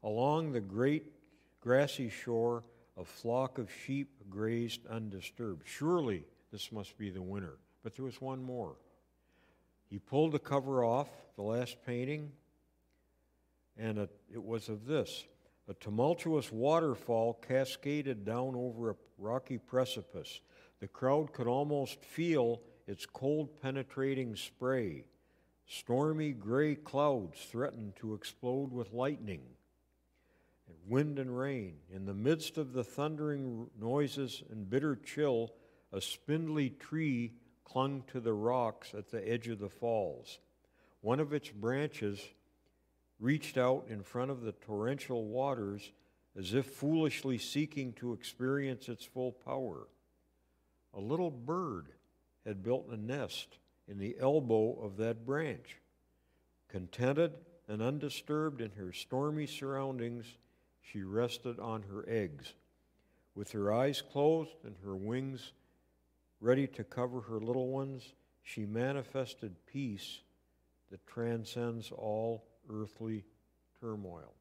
Along 0.04 0.52
the 0.52 0.62
great 0.62 1.12
grassy 1.60 2.10
shore, 2.10 2.64
a 2.98 3.04
flock 3.04 3.58
of 3.58 3.72
sheep 3.86 4.10
grazed 4.30 4.86
undisturbed. 4.88 5.64
Surely 5.66 6.26
this 6.52 6.72
must 6.72 6.98
be 6.98 7.10
the 7.10 7.22
winner. 7.22 7.58
But 7.84 7.96
there 7.96 8.06
was 8.06 8.22
one 8.22 8.44
more. 8.44 8.76
He 9.90 10.00
pulled 10.00 10.34
the 10.34 10.40
cover 10.40 10.84
off, 10.84 11.10
the 11.36 11.44
last 11.44 11.78
painting, 11.86 12.32
and 13.78 13.98
it, 13.98 14.10
it 14.34 14.44
was 14.44 14.70
of 14.70 14.86
this. 14.86 15.24
A 15.70 15.74
tumultuous 15.74 16.52
waterfall 16.52 17.34
cascaded 17.48 18.26
down 18.26 18.56
over 18.56 18.92
a 18.92 18.96
rocky 19.18 19.58
precipice. 19.58 20.42
The 20.80 20.88
crowd 20.88 21.34
could 21.34 21.48
almost 21.48 22.04
feel 22.04 22.62
its 22.88 23.06
cold 23.06 23.62
penetrating 23.62 24.36
spray. 24.36 25.04
Stormy 25.68 26.32
gray 26.32 26.76
clouds 26.76 27.46
threatened 27.52 27.96
to 27.98 28.14
explode 28.14 28.72
with 28.72 28.94
lightning, 28.94 29.42
wind 30.88 31.20
and 31.20 31.38
rain. 31.38 31.76
In 31.94 32.06
the 32.06 32.14
midst 32.14 32.58
of 32.58 32.74
the 32.74 32.84
thundering 32.84 33.70
noises 33.80 34.44
and 34.50 34.70
bitter 34.70 34.96
chill, 34.96 35.52
a 35.92 36.00
spindly 36.00 36.70
tree 36.70 37.34
clung 37.66 38.04
to 38.08 38.22
the 38.22 38.34
rocks 38.34 38.94
at 38.94 39.12
the 39.12 39.28
edge 39.28 39.50
of 39.50 39.60
the 39.60 39.70
falls. 39.70 40.40
One 41.02 41.20
of 41.20 41.34
its 41.34 41.50
branches 41.50 42.22
reached 43.20 43.58
out 43.58 43.88
in 43.90 44.04
front 44.04 44.32
of 44.32 44.42
the 44.42 44.54
torrential 44.54 45.26
waters 45.26 45.92
as 46.38 46.54
if 46.54 46.68
foolishly 46.68 47.38
seeking 47.38 47.94
to 47.94 48.14
experience 48.14 48.88
its 48.88 49.04
full 49.04 49.32
power. 49.32 49.88
A 50.94 51.00
little 51.00 51.32
bird 51.32 51.88
had 52.48 52.64
built 52.64 52.88
a 52.90 52.98
nest 52.98 53.58
in 53.90 54.00
the 54.00 54.16
elbow 54.20 54.80
of 54.82 54.96
that 54.98 55.26
branch. 55.26 55.78
Contented 56.70 57.34
and 57.68 57.82
undisturbed 57.82 58.62
in 58.62 58.72
her 58.72 58.94
stormy 58.94 59.46
surroundings, 59.46 60.26
she 60.82 61.04
rested 61.04 61.60
on 61.60 61.84
her 61.84 62.06
eggs. 62.08 62.54
With 63.36 63.52
her 63.52 63.74
eyes 63.74 64.02
closed 64.02 64.56
and 64.64 64.76
her 64.84 64.96
wings 64.96 65.52
ready 66.40 66.68
to 66.68 66.84
cover 66.84 67.22
her 67.22 67.40
little 67.40 67.68
ones, 67.68 68.14
she 68.44 68.66
manifested 68.66 69.54
peace 69.66 70.22
that 70.90 71.06
transcends 71.06 71.92
all 71.92 72.46
earthly 72.70 73.26
turmoil. 73.82 74.34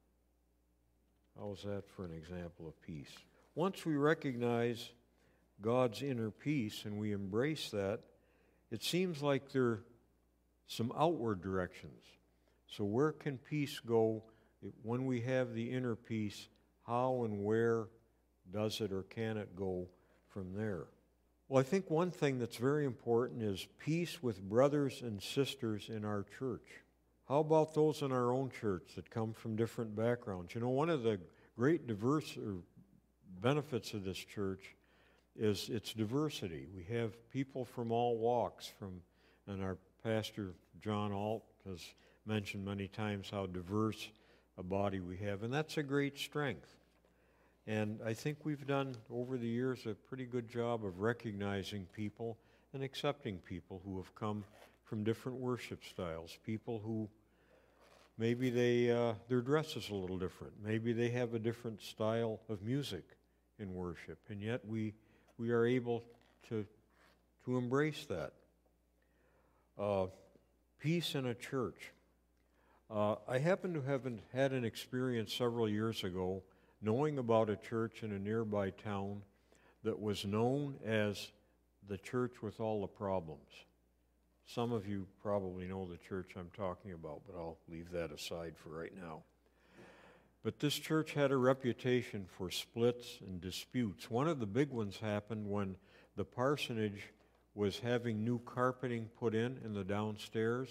How's 1.39 1.65
that 1.65 1.89
for 1.89 2.05
an 2.05 2.13
example 2.13 2.69
of 2.69 2.81
peace? 2.81 3.11
Once 3.57 3.85
we 3.85 3.97
recognize 3.97 4.91
God's 5.61 6.03
inner 6.03 6.31
peace 6.31 6.85
and 6.85 6.99
we 6.99 7.13
embrace 7.13 7.71
that, 7.71 8.01
it 8.71 8.83
seems 8.83 9.23
like 9.23 9.53
there 9.53 9.65
are 9.65 9.85
some 10.67 10.93
outward 10.97 11.43
directions. 11.43 12.03
So, 12.67 12.85
where 12.85 13.13
can 13.13 13.39
peace 13.39 13.81
go 13.81 14.25
when 14.83 15.07
we 15.07 15.21
have 15.23 15.55
the 15.55 15.71
inner 15.71 15.95
peace? 15.95 16.49
How 16.87 17.23
and 17.25 17.45
where 17.45 17.87
does 18.53 18.81
it 18.81 18.93
or 18.93 19.03
can 19.05 19.37
it 19.37 19.57
go 19.57 19.89
from 20.29 20.55
there? 20.55 20.87
Well, 21.49 21.61
I 21.61 21.63
think 21.63 21.91
one 21.91 22.11
thing 22.11 22.39
that's 22.39 22.57
very 22.57 22.85
important 22.85 23.43
is 23.43 23.67
peace 23.79 24.23
with 24.23 24.43
brothers 24.43 25.03
and 25.03 25.23
sisters 25.23 25.89
in 25.89 26.05
our 26.05 26.25
church. 26.39 26.67
How 27.29 27.39
about 27.41 27.75
those 27.75 28.03
in 28.03 28.13
our 28.13 28.33
own 28.33 28.51
church 28.51 28.93
that 28.97 29.11
come 29.11 29.33
from 29.33 29.57
different 29.57 29.95
backgrounds? 29.95 30.55
You 30.55 30.61
know, 30.61 30.71
one 30.71 30.91
of 30.91 31.03
the 31.03 31.21
great 31.57 31.87
diverse 31.87 32.37
er, 32.37 32.57
benefits 33.41 33.95
of 33.95 34.05
this 34.05 34.19
church 34.19 34.75
is 35.39 35.69
its 35.69 35.93
diversity. 35.93 36.67
We 36.75 36.85
have 36.95 37.31
people 37.31 37.65
from 37.65 37.93
all 37.93 38.17
walks, 38.17 38.67
from, 38.79 39.01
and 39.47 39.63
our 39.63 39.77
pastor 40.03 40.55
John 40.83 41.13
Alt 41.13 41.43
has 41.69 41.81
mentioned 42.27 42.65
many 42.65 42.89
times 42.89 43.31
how 43.31 43.47
diverse 43.47 44.09
a 44.59 44.63
body 44.63 45.01
we 45.01 45.17
have, 45.19 45.43
and 45.43 45.53
that's 45.53 45.77
a 45.77 45.83
great 45.83 46.19
strength. 46.19 46.77
And 47.67 48.01
I 48.05 48.15
think 48.15 48.39
we've 48.45 48.67
done 48.67 48.97
over 49.11 49.37
the 49.37 49.49
years 49.49 49.87
a 49.87 49.95
pretty 49.95 50.25
good 50.25 50.49
job 50.49 50.85
of 50.85 51.01
recognizing 51.01 51.87
people 51.95 52.39
and 52.73 52.83
accepting 52.83 53.39
people 53.39 53.83
who 53.85 53.97
have 53.97 54.15
come 54.15 54.45
from 54.85 55.03
different 55.03 55.39
worship 55.39 55.83
styles, 55.85 56.39
people 56.45 56.81
who 56.85 57.09
maybe 58.19 58.51
they, 58.51 58.91
uh, 58.91 59.15
their 59.29 59.41
dress 59.41 59.77
is 59.77 59.91
a 59.91 59.95
little 59.95 60.19
different, 60.19 60.53
maybe 60.65 60.93
they 60.93 61.11
have 61.11 61.35
a 61.35 61.39
different 61.39 61.83
style 61.83 62.41
of 62.49 62.63
music 62.63 63.05
in 63.59 63.75
worship, 63.75 64.19
and 64.29 64.41
yet 64.41 64.65
we 64.65 64.95
we 65.39 65.51
are 65.51 65.65
able 65.65 66.05
to, 66.49 66.67
to 67.45 67.57
embrace 67.57 68.07
that. 68.07 68.33
Uh, 69.79 70.07
peace 70.79 71.15
in 71.15 71.27
a 71.27 71.35
church. 71.35 71.93
Uh, 72.91 73.17
I 73.29 73.39
happen 73.39 73.75
to 73.75 73.83
have 73.83 74.03
had 74.33 74.53
an 74.53 74.65
experience 74.65 75.35
several 75.35 75.69
years 75.69 76.05
ago 76.05 76.43
knowing 76.81 77.19
about 77.19 77.51
a 77.51 77.57
church 77.57 78.03
in 78.03 78.13
a 78.13 78.19
nearby 78.19 78.71
town 78.71 79.23
that 79.83 79.99
was 79.99 80.25
known 80.25 80.77
as 80.85 81.33
the 81.89 81.99
church 81.99 82.43
with 82.43 82.61
all 82.61 82.81
the 82.81 82.87
problems. 82.87 83.51
Some 84.47 84.73
of 84.73 84.87
you 84.87 85.07
probably 85.21 85.67
know 85.67 85.87
the 85.87 85.97
church 85.97 86.33
I'm 86.37 86.51
talking 86.57 86.93
about, 86.93 87.23
but 87.27 87.37
I'll 87.37 87.59
leave 87.69 87.91
that 87.91 88.13
aside 88.13 88.55
for 88.57 88.69
right 88.71 88.93
now. 88.95 89.23
But 90.47 90.61
this 90.61 90.79
church 90.79 91.13
had 91.13 91.33
a 91.33 91.37
reputation 91.37 92.25
for 92.39 92.53
splits 92.53 93.19
and 93.27 93.41
disputes. 93.41 94.09
One 94.09 94.29
of 94.29 94.39
the 94.39 94.47
big 94.47 94.71
ones 94.71 94.97
happened 94.97 95.45
when 95.51 95.75
the 96.15 96.25
parsonage 96.25 97.03
was 97.57 97.81
having 97.81 98.25
new 98.25 98.39
carpeting 98.45 99.09
put 99.19 99.35
in 99.35 99.59
in 99.65 99.73
the 99.73 99.83
downstairs, 99.83 100.69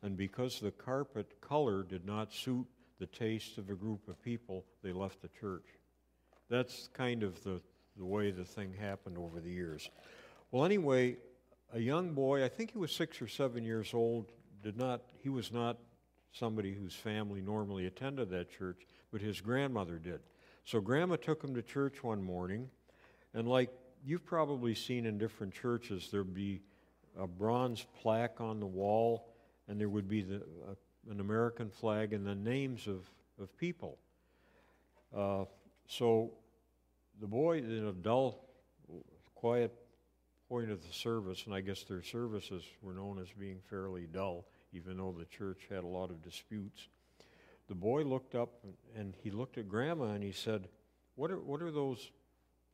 and 0.00 0.16
because 0.16 0.60
the 0.60 0.70
carpet 0.70 1.40
color 1.40 1.82
did 1.82 2.06
not 2.06 2.32
suit 2.32 2.68
the 3.00 3.06
taste 3.06 3.58
of 3.58 3.68
a 3.68 3.74
group 3.74 4.06
of 4.06 4.22
people, 4.22 4.64
they 4.84 4.92
left 4.92 5.20
the 5.22 5.30
church. 5.40 5.66
That's 6.48 6.88
kind 6.92 7.24
of 7.24 7.42
the, 7.42 7.60
the 7.96 8.06
way 8.06 8.30
the 8.30 8.44
thing 8.44 8.74
happened 8.78 9.18
over 9.18 9.40
the 9.40 9.50
years. 9.50 9.90
Well, 10.52 10.64
anyway, 10.64 11.16
a 11.72 11.80
young 11.80 12.12
boy, 12.12 12.44
I 12.44 12.48
think 12.48 12.70
he 12.70 12.78
was 12.78 12.92
six 12.92 13.20
or 13.20 13.26
seven 13.26 13.64
years 13.64 13.92
old, 13.92 14.30
did 14.62 14.76
not, 14.76 15.00
he 15.20 15.30
was 15.30 15.50
not 15.50 15.78
somebody 16.30 16.74
whose 16.74 16.94
family 16.94 17.40
normally 17.40 17.86
attended 17.86 18.30
that 18.30 18.56
church 18.56 18.86
but 19.12 19.20
his 19.20 19.40
grandmother 19.40 19.98
did. 19.98 20.20
So 20.64 20.80
grandma 20.80 21.16
took 21.16 21.42
him 21.42 21.54
to 21.54 21.62
church 21.62 22.02
one 22.02 22.22
morning, 22.22 22.68
and 23.34 23.48
like 23.48 23.70
you've 24.04 24.24
probably 24.24 24.74
seen 24.74 25.06
in 25.06 25.18
different 25.18 25.54
churches, 25.54 26.08
there'd 26.10 26.34
be 26.34 26.62
a 27.18 27.26
bronze 27.26 27.86
plaque 28.00 28.40
on 28.40 28.60
the 28.60 28.66
wall, 28.66 29.28
and 29.68 29.80
there 29.80 29.88
would 29.88 30.08
be 30.08 30.22
the, 30.22 30.36
uh, 30.36 30.74
an 31.10 31.20
American 31.20 31.70
flag 31.70 32.12
and 32.12 32.26
the 32.26 32.34
names 32.34 32.86
of, 32.86 33.08
of 33.40 33.56
people. 33.56 33.98
Uh, 35.16 35.44
so 35.86 36.32
the 37.20 37.26
boy, 37.26 37.58
in 37.58 37.86
a 37.86 37.92
dull, 37.92 38.44
quiet 39.34 39.72
point 40.48 40.70
of 40.70 40.86
the 40.86 40.92
service, 40.92 41.44
and 41.46 41.54
I 41.54 41.60
guess 41.60 41.84
their 41.84 42.02
services 42.02 42.64
were 42.82 42.92
known 42.92 43.18
as 43.18 43.28
being 43.38 43.60
fairly 43.70 44.06
dull, 44.12 44.46
even 44.72 44.96
though 44.96 45.14
the 45.16 45.24
church 45.24 45.66
had 45.70 45.84
a 45.84 45.86
lot 45.86 46.10
of 46.10 46.22
disputes 46.22 46.88
the 47.68 47.74
boy 47.74 48.02
looked 48.02 48.34
up 48.34 48.64
and 48.96 49.14
he 49.22 49.30
looked 49.30 49.58
at 49.58 49.68
grandma 49.68 50.12
and 50.12 50.22
he 50.22 50.32
said, 50.32 50.68
What 51.14 51.30
are, 51.30 51.40
what 51.40 51.62
are 51.62 51.70
those 51.70 52.10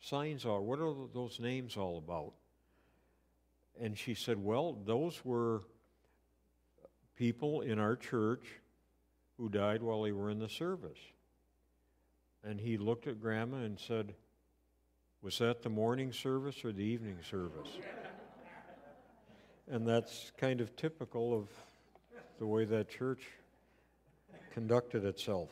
signs 0.01 0.45
are? 0.45 0.61
What 0.61 0.81
are 0.81 0.95
those 1.13 1.41
names 1.41 1.77
all 1.77 1.99
about? 1.99 2.35
And 3.81 3.97
she 3.97 4.15
said, 4.15 4.43
Well, 4.43 4.79
those 4.85 5.25
were 5.25 5.63
people 7.17 7.63
in 7.63 7.79
our 7.79 7.97
church 7.97 8.45
who 9.39 9.49
died 9.49 9.83
while 9.83 10.03
they 10.03 10.13
were 10.13 10.31
in 10.31 10.39
the 10.39 10.49
service. 10.49 10.99
And 12.45 12.61
he 12.61 12.77
looked 12.77 13.07
at 13.07 13.21
grandma 13.21 13.59
and 13.59 13.79
said, 13.79 14.15
Was 15.23 15.39
that 15.39 15.63
the 15.63 15.71
morning 15.71 16.13
service 16.13 16.65
or 16.65 16.73
the 16.73 16.85
evening 16.85 17.19
service? 17.29 17.69
and 19.71 19.87
that's 19.87 20.33
kind 20.37 20.61
of 20.61 20.75
typical 20.77 21.33
of 21.33 21.49
the 22.39 22.47
way 22.47 22.65
that 22.65 22.91
church 22.91 23.23
conducted 24.53 25.05
itself. 25.05 25.51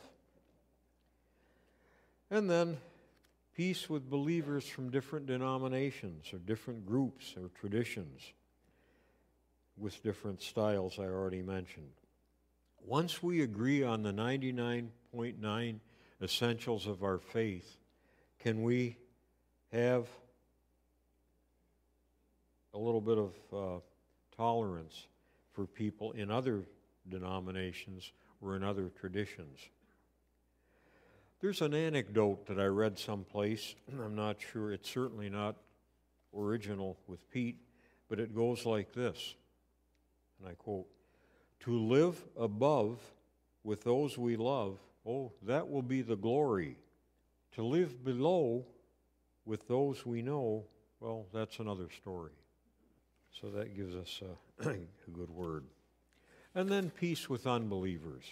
And 2.29 2.49
then 2.49 2.77
peace 3.55 3.89
with 3.89 4.09
believers 4.09 4.65
from 4.65 4.89
different 4.89 5.25
denominations 5.25 6.31
or 6.33 6.37
different 6.37 6.85
groups 6.85 7.35
or 7.35 7.49
traditions 7.59 8.21
with 9.77 10.01
different 10.03 10.41
styles 10.41 10.99
I 10.99 11.03
already 11.03 11.41
mentioned. 11.41 11.91
Once 12.83 13.21
we 13.21 13.41
agree 13.41 13.83
on 13.83 14.03
the 14.03 14.11
99.9 14.11 15.79
essentials 16.21 16.87
of 16.87 17.03
our 17.03 17.19
faith, 17.19 17.77
can 18.39 18.63
we 18.63 18.97
have 19.71 20.07
a 22.73 22.77
little 22.77 23.01
bit 23.01 23.17
of 23.17 23.33
uh, 23.53 23.79
tolerance 24.35 25.07
for 25.51 25.65
people 25.65 26.11
in 26.13 26.31
other 26.31 26.63
denominations 27.09 28.11
or 28.41 28.55
in 28.55 28.63
other 28.63 28.89
traditions? 28.89 29.59
There's 31.41 31.61
an 31.61 31.73
anecdote 31.73 32.45
that 32.47 32.59
I 32.59 32.65
read 32.65 32.99
someplace. 32.99 33.75
I'm 33.91 34.15
not 34.15 34.37
sure, 34.39 34.71
it's 34.71 34.89
certainly 34.89 35.29
not 35.29 35.55
original 36.35 36.97
with 37.07 37.29
Pete, 37.31 37.57
but 38.09 38.19
it 38.19 38.35
goes 38.35 38.65
like 38.65 38.93
this. 38.93 39.35
And 40.39 40.49
I 40.49 40.53
quote 40.53 40.87
To 41.61 41.77
live 41.77 42.21
above 42.37 42.99
with 43.63 43.83
those 43.83 44.17
we 44.17 44.35
love, 44.35 44.79
oh, 45.05 45.31
that 45.43 45.69
will 45.69 45.81
be 45.81 46.01
the 46.01 46.15
glory. 46.15 46.77
To 47.55 47.63
live 47.63 48.03
below 48.03 48.65
with 49.45 49.67
those 49.67 50.05
we 50.05 50.21
know, 50.21 50.65
well, 50.99 51.25
that's 51.33 51.59
another 51.59 51.87
story. 51.89 52.31
So 53.39 53.49
that 53.51 53.75
gives 53.75 53.95
us 53.95 54.21
a, 54.61 54.69
a 54.69 55.11
good 55.11 55.29
word. 55.29 55.65
And 56.53 56.69
then 56.69 56.89
peace 56.89 57.29
with 57.29 57.47
unbelievers. 57.47 58.23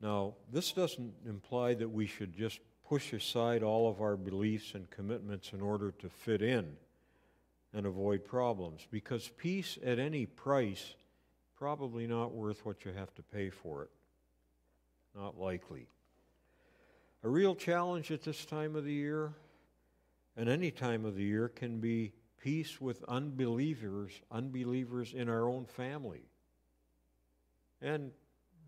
Now, 0.00 0.34
this 0.50 0.72
doesn't 0.72 1.12
imply 1.26 1.74
that 1.74 1.88
we 1.88 2.06
should 2.06 2.32
just 2.32 2.60
push 2.88 3.12
aside 3.12 3.62
all 3.62 3.88
of 3.88 4.00
our 4.00 4.16
beliefs 4.16 4.74
and 4.74 4.90
commitments 4.90 5.52
in 5.52 5.60
order 5.60 5.92
to 5.92 6.08
fit 6.08 6.42
in 6.42 6.76
and 7.74 7.86
avoid 7.86 8.24
problems, 8.24 8.86
because 8.90 9.30
peace 9.36 9.78
at 9.84 9.98
any 9.98 10.26
price 10.26 10.94
probably 11.56 12.06
not 12.06 12.32
worth 12.32 12.66
what 12.66 12.84
you 12.84 12.92
have 12.92 13.14
to 13.14 13.22
pay 13.22 13.48
for 13.48 13.84
it. 13.84 13.90
Not 15.14 15.38
likely. 15.38 15.86
A 17.22 17.28
real 17.28 17.54
challenge 17.54 18.10
at 18.10 18.22
this 18.22 18.44
time 18.44 18.74
of 18.74 18.84
the 18.84 18.92
year 18.92 19.32
and 20.36 20.48
any 20.48 20.70
time 20.70 21.04
of 21.04 21.14
the 21.14 21.22
year 21.22 21.48
can 21.48 21.78
be 21.78 22.12
peace 22.42 22.80
with 22.80 23.04
unbelievers, 23.04 24.10
unbelievers 24.30 25.14
in 25.14 25.28
our 25.28 25.48
own 25.48 25.66
family. 25.66 26.22
And 27.82 28.12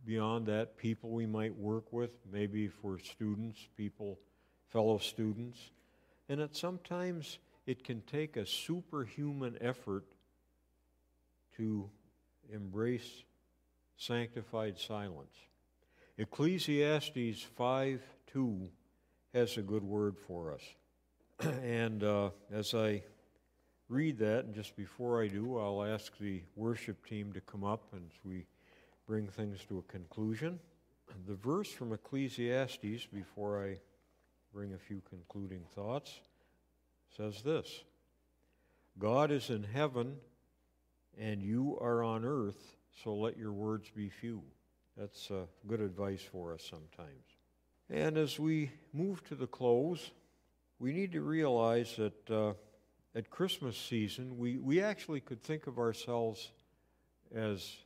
beyond 0.05 0.47
that, 0.47 0.77
people 0.77 1.11
we 1.11 1.25
might 1.25 1.57
work 1.57 1.93
with, 1.93 2.11
maybe 2.31 2.69
for 2.69 2.99
students, 2.99 3.69
people, 3.77 4.19
fellow 4.69 4.99
students. 4.99 5.71
And 6.29 6.41
it 6.41 6.57
sometimes 6.57 7.39
it 7.67 7.85
can 7.85 8.03
take 8.03 8.37
a 8.37 8.45
superhuman 8.45 9.57
effort 9.61 10.05
to 11.57 11.89
embrace 12.53 13.23
sanctified 13.97 14.79
silence. 14.79 15.35
Ecclesiastes 16.19 17.43
5 17.57 18.03
2 18.33 18.69
has 19.33 19.57
a 19.57 19.63
good 19.63 19.85
word 19.85 20.17
for 20.27 20.53
us. 20.53 20.63
and 21.63 22.03
uh, 22.03 22.31
as 22.53 22.75
I 22.75 23.03
read 23.89 24.19
that, 24.19 24.45
and 24.45 24.55
just 24.55 24.77
before 24.77 25.23
I 25.23 25.29
do, 25.29 25.59
I'll 25.59 25.85
ask 25.85 26.17
the 26.19 26.43
worship 26.57 27.07
team 27.07 27.33
to 27.33 27.41
come 27.41 27.65
up 27.65 27.83
as 27.95 28.03
we 28.25 28.47
bring 29.07 29.27
things 29.29 29.65
to 29.69 29.79
a 29.79 29.93
conclusion. 29.93 30.59
The 31.27 31.35
verse 31.35 31.71
from 31.71 31.93
Ecclesiastes, 31.93 33.07
before 33.13 33.65
I 33.65 33.79
bring 34.53 34.73
a 34.73 34.79
few 34.79 35.03
concluding 35.09 35.63
thoughts, 35.75 36.21
says 37.17 37.43
this 37.43 37.85
God 38.99 39.31
is 39.31 39.51
in 39.51 39.63
heaven, 39.63 40.17
and 41.19 41.43
you 41.43 41.79
are 41.81 42.03
on 42.03 42.25
earth, 42.25 42.77
so 43.03 43.15
let 43.15 43.37
your 43.37 43.53
words 43.53 43.91
be 43.95 44.09
few. 44.09 44.43
That's 44.97 45.31
uh, 45.31 45.47
good 45.67 45.81
advice 45.81 46.23
for 46.23 46.55
us 46.55 46.63
sometimes. 46.69 47.25
And 47.91 48.17
as 48.17 48.39
we 48.39 48.71
move 48.93 49.23
to 49.25 49.35
the 49.35 49.47
close, 49.47 50.13
we 50.79 50.93
need 50.93 51.13
to 51.13 51.21
realize 51.21 51.97
that. 51.97 52.31
Uh, 52.31 52.53
at 53.15 53.31
Christmas 53.31 53.77
season, 53.77 54.39
we, 54.39 54.59
we 54.59 54.81
actually 54.81 55.21
could 55.21 55.43
think 55.43 55.67
of 55.67 55.79
ourselves 55.79 56.51
as 57.35 57.77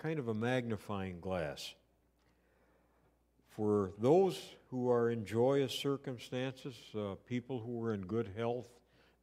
kind 0.00 0.18
of 0.18 0.28
a 0.28 0.34
magnifying 0.34 1.20
glass. 1.20 1.74
For 3.50 3.92
those 3.98 4.40
who 4.70 4.90
are 4.90 5.10
in 5.10 5.26
joyous 5.26 5.74
circumstances, 5.74 6.74
uh, 6.96 7.16
people 7.26 7.60
who 7.60 7.82
are 7.84 7.92
in 7.92 8.06
good 8.06 8.30
health, 8.34 8.66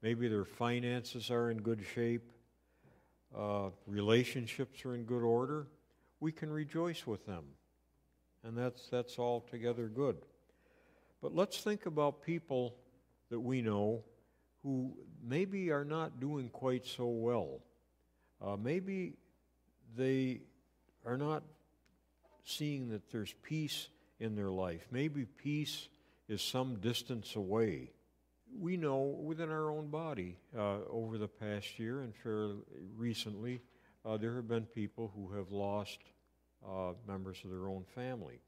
maybe 0.03 0.27
their 0.27 0.45
finances 0.45 1.31
are 1.31 1.49
in 1.49 1.61
good 1.61 1.83
shape, 1.95 2.31
uh, 3.35 3.69
relationships 3.87 4.85
are 4.85 4.93
in 4.93 5.03
good 5.05 5.23
order, 5.23 5.65
we 6.19 6.31
can 6.31 6.51
rejoice 6.51 7.07
with 7.07 7.25
them. 7.25 7.43
And 8.43 8.55
that's, 8.55 8.87
that's 8.89 9.17
altogether 9.17 9.87
good. 9.87 10.17
But 11.23 11.33
let's 11.33 11.59
think 11.59 11.87
about 11.87 12.21
people 12.21 12.75
that 13.31 13.39
we 13.39 13.63
know 13.63 14.03
who 14.61 14.93
maybe 15.27 15.71
are 15.71 15.85
not 15.85 16.19
doing 16.19 16.49
quite 16.49 16.85
so 16.85 17.07
well. 17.07 17.61
Uh, 18.39 18.55
maybe 18.55 19.13
they 19.95 20.41
are 21.07 21.17
not 21.17 21.41
seeing 22.43 22.89
that 22.89 23.09
there's 23.11 23.33
peace 23.41 23.87
in 24.19 24.35
their 24.35 24.49
life. 24.49 24.87
Maybe 24.91 25.25
peace 25.25 25.87
is 26.27 26.41
some 26.41 26.75
distance 26.75 27.35
away. 27.35 27.91
We 28.59 28.75
know 28.75 29.17
within 29.23 29.49
our 29.49 29.71
own 29.71 29.87
body 29.87 30.37
uh, 30.57 30.79
over 30.89 31.17
the 31.17 31.27
past 31.27 31.79
year 31.79 32.01
and 32.01 32.13
fairly 32.13 32.55
recently, 32.97 33.61
uh, 34.05 34.17
there 34.17 34.35
have 34.35 34.47
been 34.47 34.65
people 34.65 35.11
who 35.15 35.35
have 35.37 35.51
lost 35.51 35.99
uh, 36.67 36.93
members 37.07 37.37
of 37.43 37.51
their 37.51 37.67
own 37.67 37.85
family. 37.95 38.41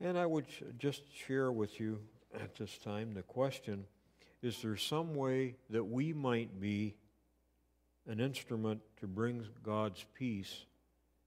And 0.00 0.16
I 0.16 0.26
would 0.26 0.46
just 0.78 1.02
share 1.26 1.50
with 1.50 1.80
you 1.80 1.98
at 2.34 2.54
this 2.56 2.78
time 2.78 3.14
the 3.14 3.22
question 3.22 3.84
is 4.42 4.60
there 4.62 4.76
some 4.76 5.14
way 5.14 5.54
that 5.70 5.84
we 5.84 6.12
might 6.12 6.60
be 6.60 6.94
an 8.08 8.18
instrument 8.18 8.80
to 9.00 9.06
bring 9.06 9.46
God's 9.62 10.04
peace 10.14 10.66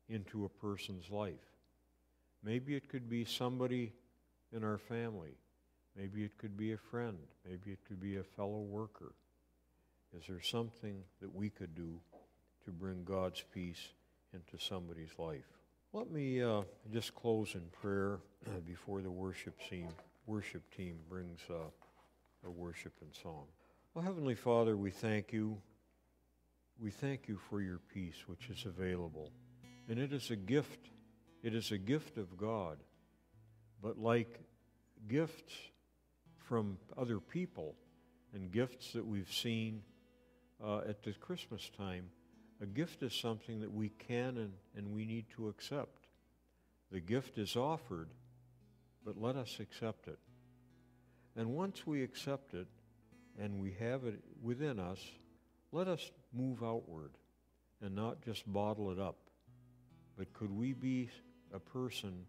into 0.09 0.45
a 0.45 0.49
person's 0.49 1.09
life? 1.09 1.33
Maybe 2.43 2.75
it 2.75 2.89
could 2.89 3.09
be 3.09 3.25
somebody 3.25 3.93
in 4.51 4.63
our 4.63 4.77
family. 4.77 5.37
Maybe 5.97 6.23
it 6.23 6.37
could 6.37 6.57
be 6.57 6.73
a 6.73 6.77
friend. 6.77 7.17
Maybe 7.47 7.71
it 7.71 7.79
could 7.87 7.99
be 7.99 8.17
a 8.17 8.23
fellow 8.23 8.61
worker. 8.61 9.13
Is 10.17 10.27
there 10.27 10.41
something 10.41 11.03
that 11.21 11.33
we 11.33 11.49
could 11.49 11.75
do 11.75 11.99
to 12.65 12.71
bring 12.71 13.03
God's 13.03 13.43
peace 13.53 13.89
into 14.33 14.63
somebody's 14.63 15.17
life? 15.17 15.45
Let 15.93 16.11
me 16.11 16.41
uh, 16.41 16.61
just 16.91 17.15
close 17.15 17.55
in 17.55 17.61
prayer 17.81 18.19
before 18.67 19.01
the 19.01 19.11
worship 19.11 19.55
team, 19.69 19.87
worship 20.27 20.63
team 20.75 20.97
brings 21.09 21.39
uh, 21.49 21.69
our 22.43 22.51
worship 22.51 22.93
and 23.01 23.13
song. 23.23 23.45
Well, 23.93 24.03
Heavenly 24.03 24.35
Father, 24.35 24.77
we 24.77 24.91
thank 24.91 25.31
you. 25.31 25.57
We 26.79 26.91
thank 26.91 27.27
you 27.27 27.37
for 27.49 27.61
your 27.61 27.79
peace, 27.93 28.27
which 28.27 28.49
is 28.49 28.65
available. 28.65 29.31
And 29.87 29.99
it 29.99 30.13
is 30.13 30.31
a 30.31 30.35
gift. 30.35 30.89
It 31.43 31.53
is 31.53 31.71
a 31.71 31.77
gift 31.77 32.17
of 32.17 32.37
God. 32.37 32.77
But 33.81 33.99
like 33.99 34.39
gifts 35.07 35.53
from 36.47 36.77
other 36.97 37.19
people 37.19 37.75
and 38.33 38.51
gifts 38.51 38.93
that 38.93 39.05
we've 39.05 39.31
seen 39.31 39.81
uh, 40.63 40.79
at 40.87 41.03
the 41.03 41.13
Christmas 41.13 41.69
time, 41.77 42.09
a 42.61 42.65
gift 42.65 43.03
is 43.03 43.13
something 43.13 43.61
that 43.61 43.71
we 43.71 43.89
can 43.89 44.37
and, 44.37 44.53
and 44.75 44.93
we 44.93 45.05
need 45.05 45.25
to 45.35 45.49
accept. 45.49 46.07
The 46.91 46.99
gift 46.99 47.37
is 47.37 47.55
offered, 47.55 48.09
but 49.03 49.21
let 49.21 49.35
us 49.35 49.57
accept 49.59 50.07
it. 50.07 50.19
And 51.35 51.49
once 51.49 51.85
we 51.85 52.01
accept 52.03 52.53
it 52.53 52.67
and 53.39 53.59
we 53.59 53.75
have 53.79 54.05
it 54.05 54.19
within 54.41 54.79
us, 54.79 54.99
let 55.71 55.87
us 55.87 56.11
move 56.33 56.63
outward 56.63 57.11
and 57.81 57.93
not 57.93 58.21
just 58.21 58.51
bottle 58.51 58.91
it 58.91 58.99
up. 58.99 59.17
But 60.17 60.33
could 60.33 60.51
we 60.51 60.73
be 60.73 61.09
a 61.53 61.59
person, 61.59 62.25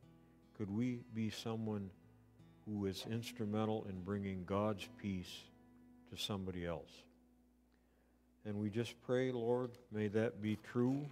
could 0.57 0.71
we 0.71 1.01
be 1.15 1.31
someone 1.31 1.91
who 2.65 2.87
is 2.87 3.07
instrumental 3.11 3.87
in 3.89 4.01
bringing 4.03 4.45
God's 4.45 4.89
peace 5.01 5.43
to 6.11 6.17
somebody 6.17 6.67
else? 6.67 6.91
And 8.45 8.57
we 8.57 8.71
just 8.71 9.01
pray, 9.03 9.33
Lord, 9.33 9.73
may 9.93 10.09
that 10.09 10.41
be 10.41 10.59
true. 10.73 11.05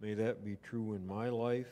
May 0.00 0.14
that 0.14 0.44
be 0.44 0.56
true 0.62 0.94
in 0.94 1.06
my 1.06 1.28
life. 1.28 1.70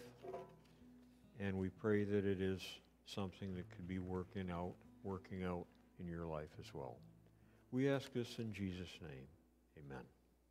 And 1.39 1.57
we 1.59 1.69
pray 1.69 2.05
that 2.05 2.25
it 2.25 2.41
is 2.41 2.61
something 3.05 3.55
that 3.55 3.71
could 3.71 3.87
be 3.87 3.99
working 3.99 4.51
out 4.51 4.75
working 5.07 5.45
out 5.45 5.67
in 6.01 6.07
your 6.09 6.27
life 6.27 6.51
as 6.59 6.75
well. 6.75 6.97
We 7.71 7.89
ask 7.89 8.13
this 8.13 8.39
in 8.39 8.53
Jesus' 8.53 8.91
name. 9.01 9.29
Amen. 9.79 10.16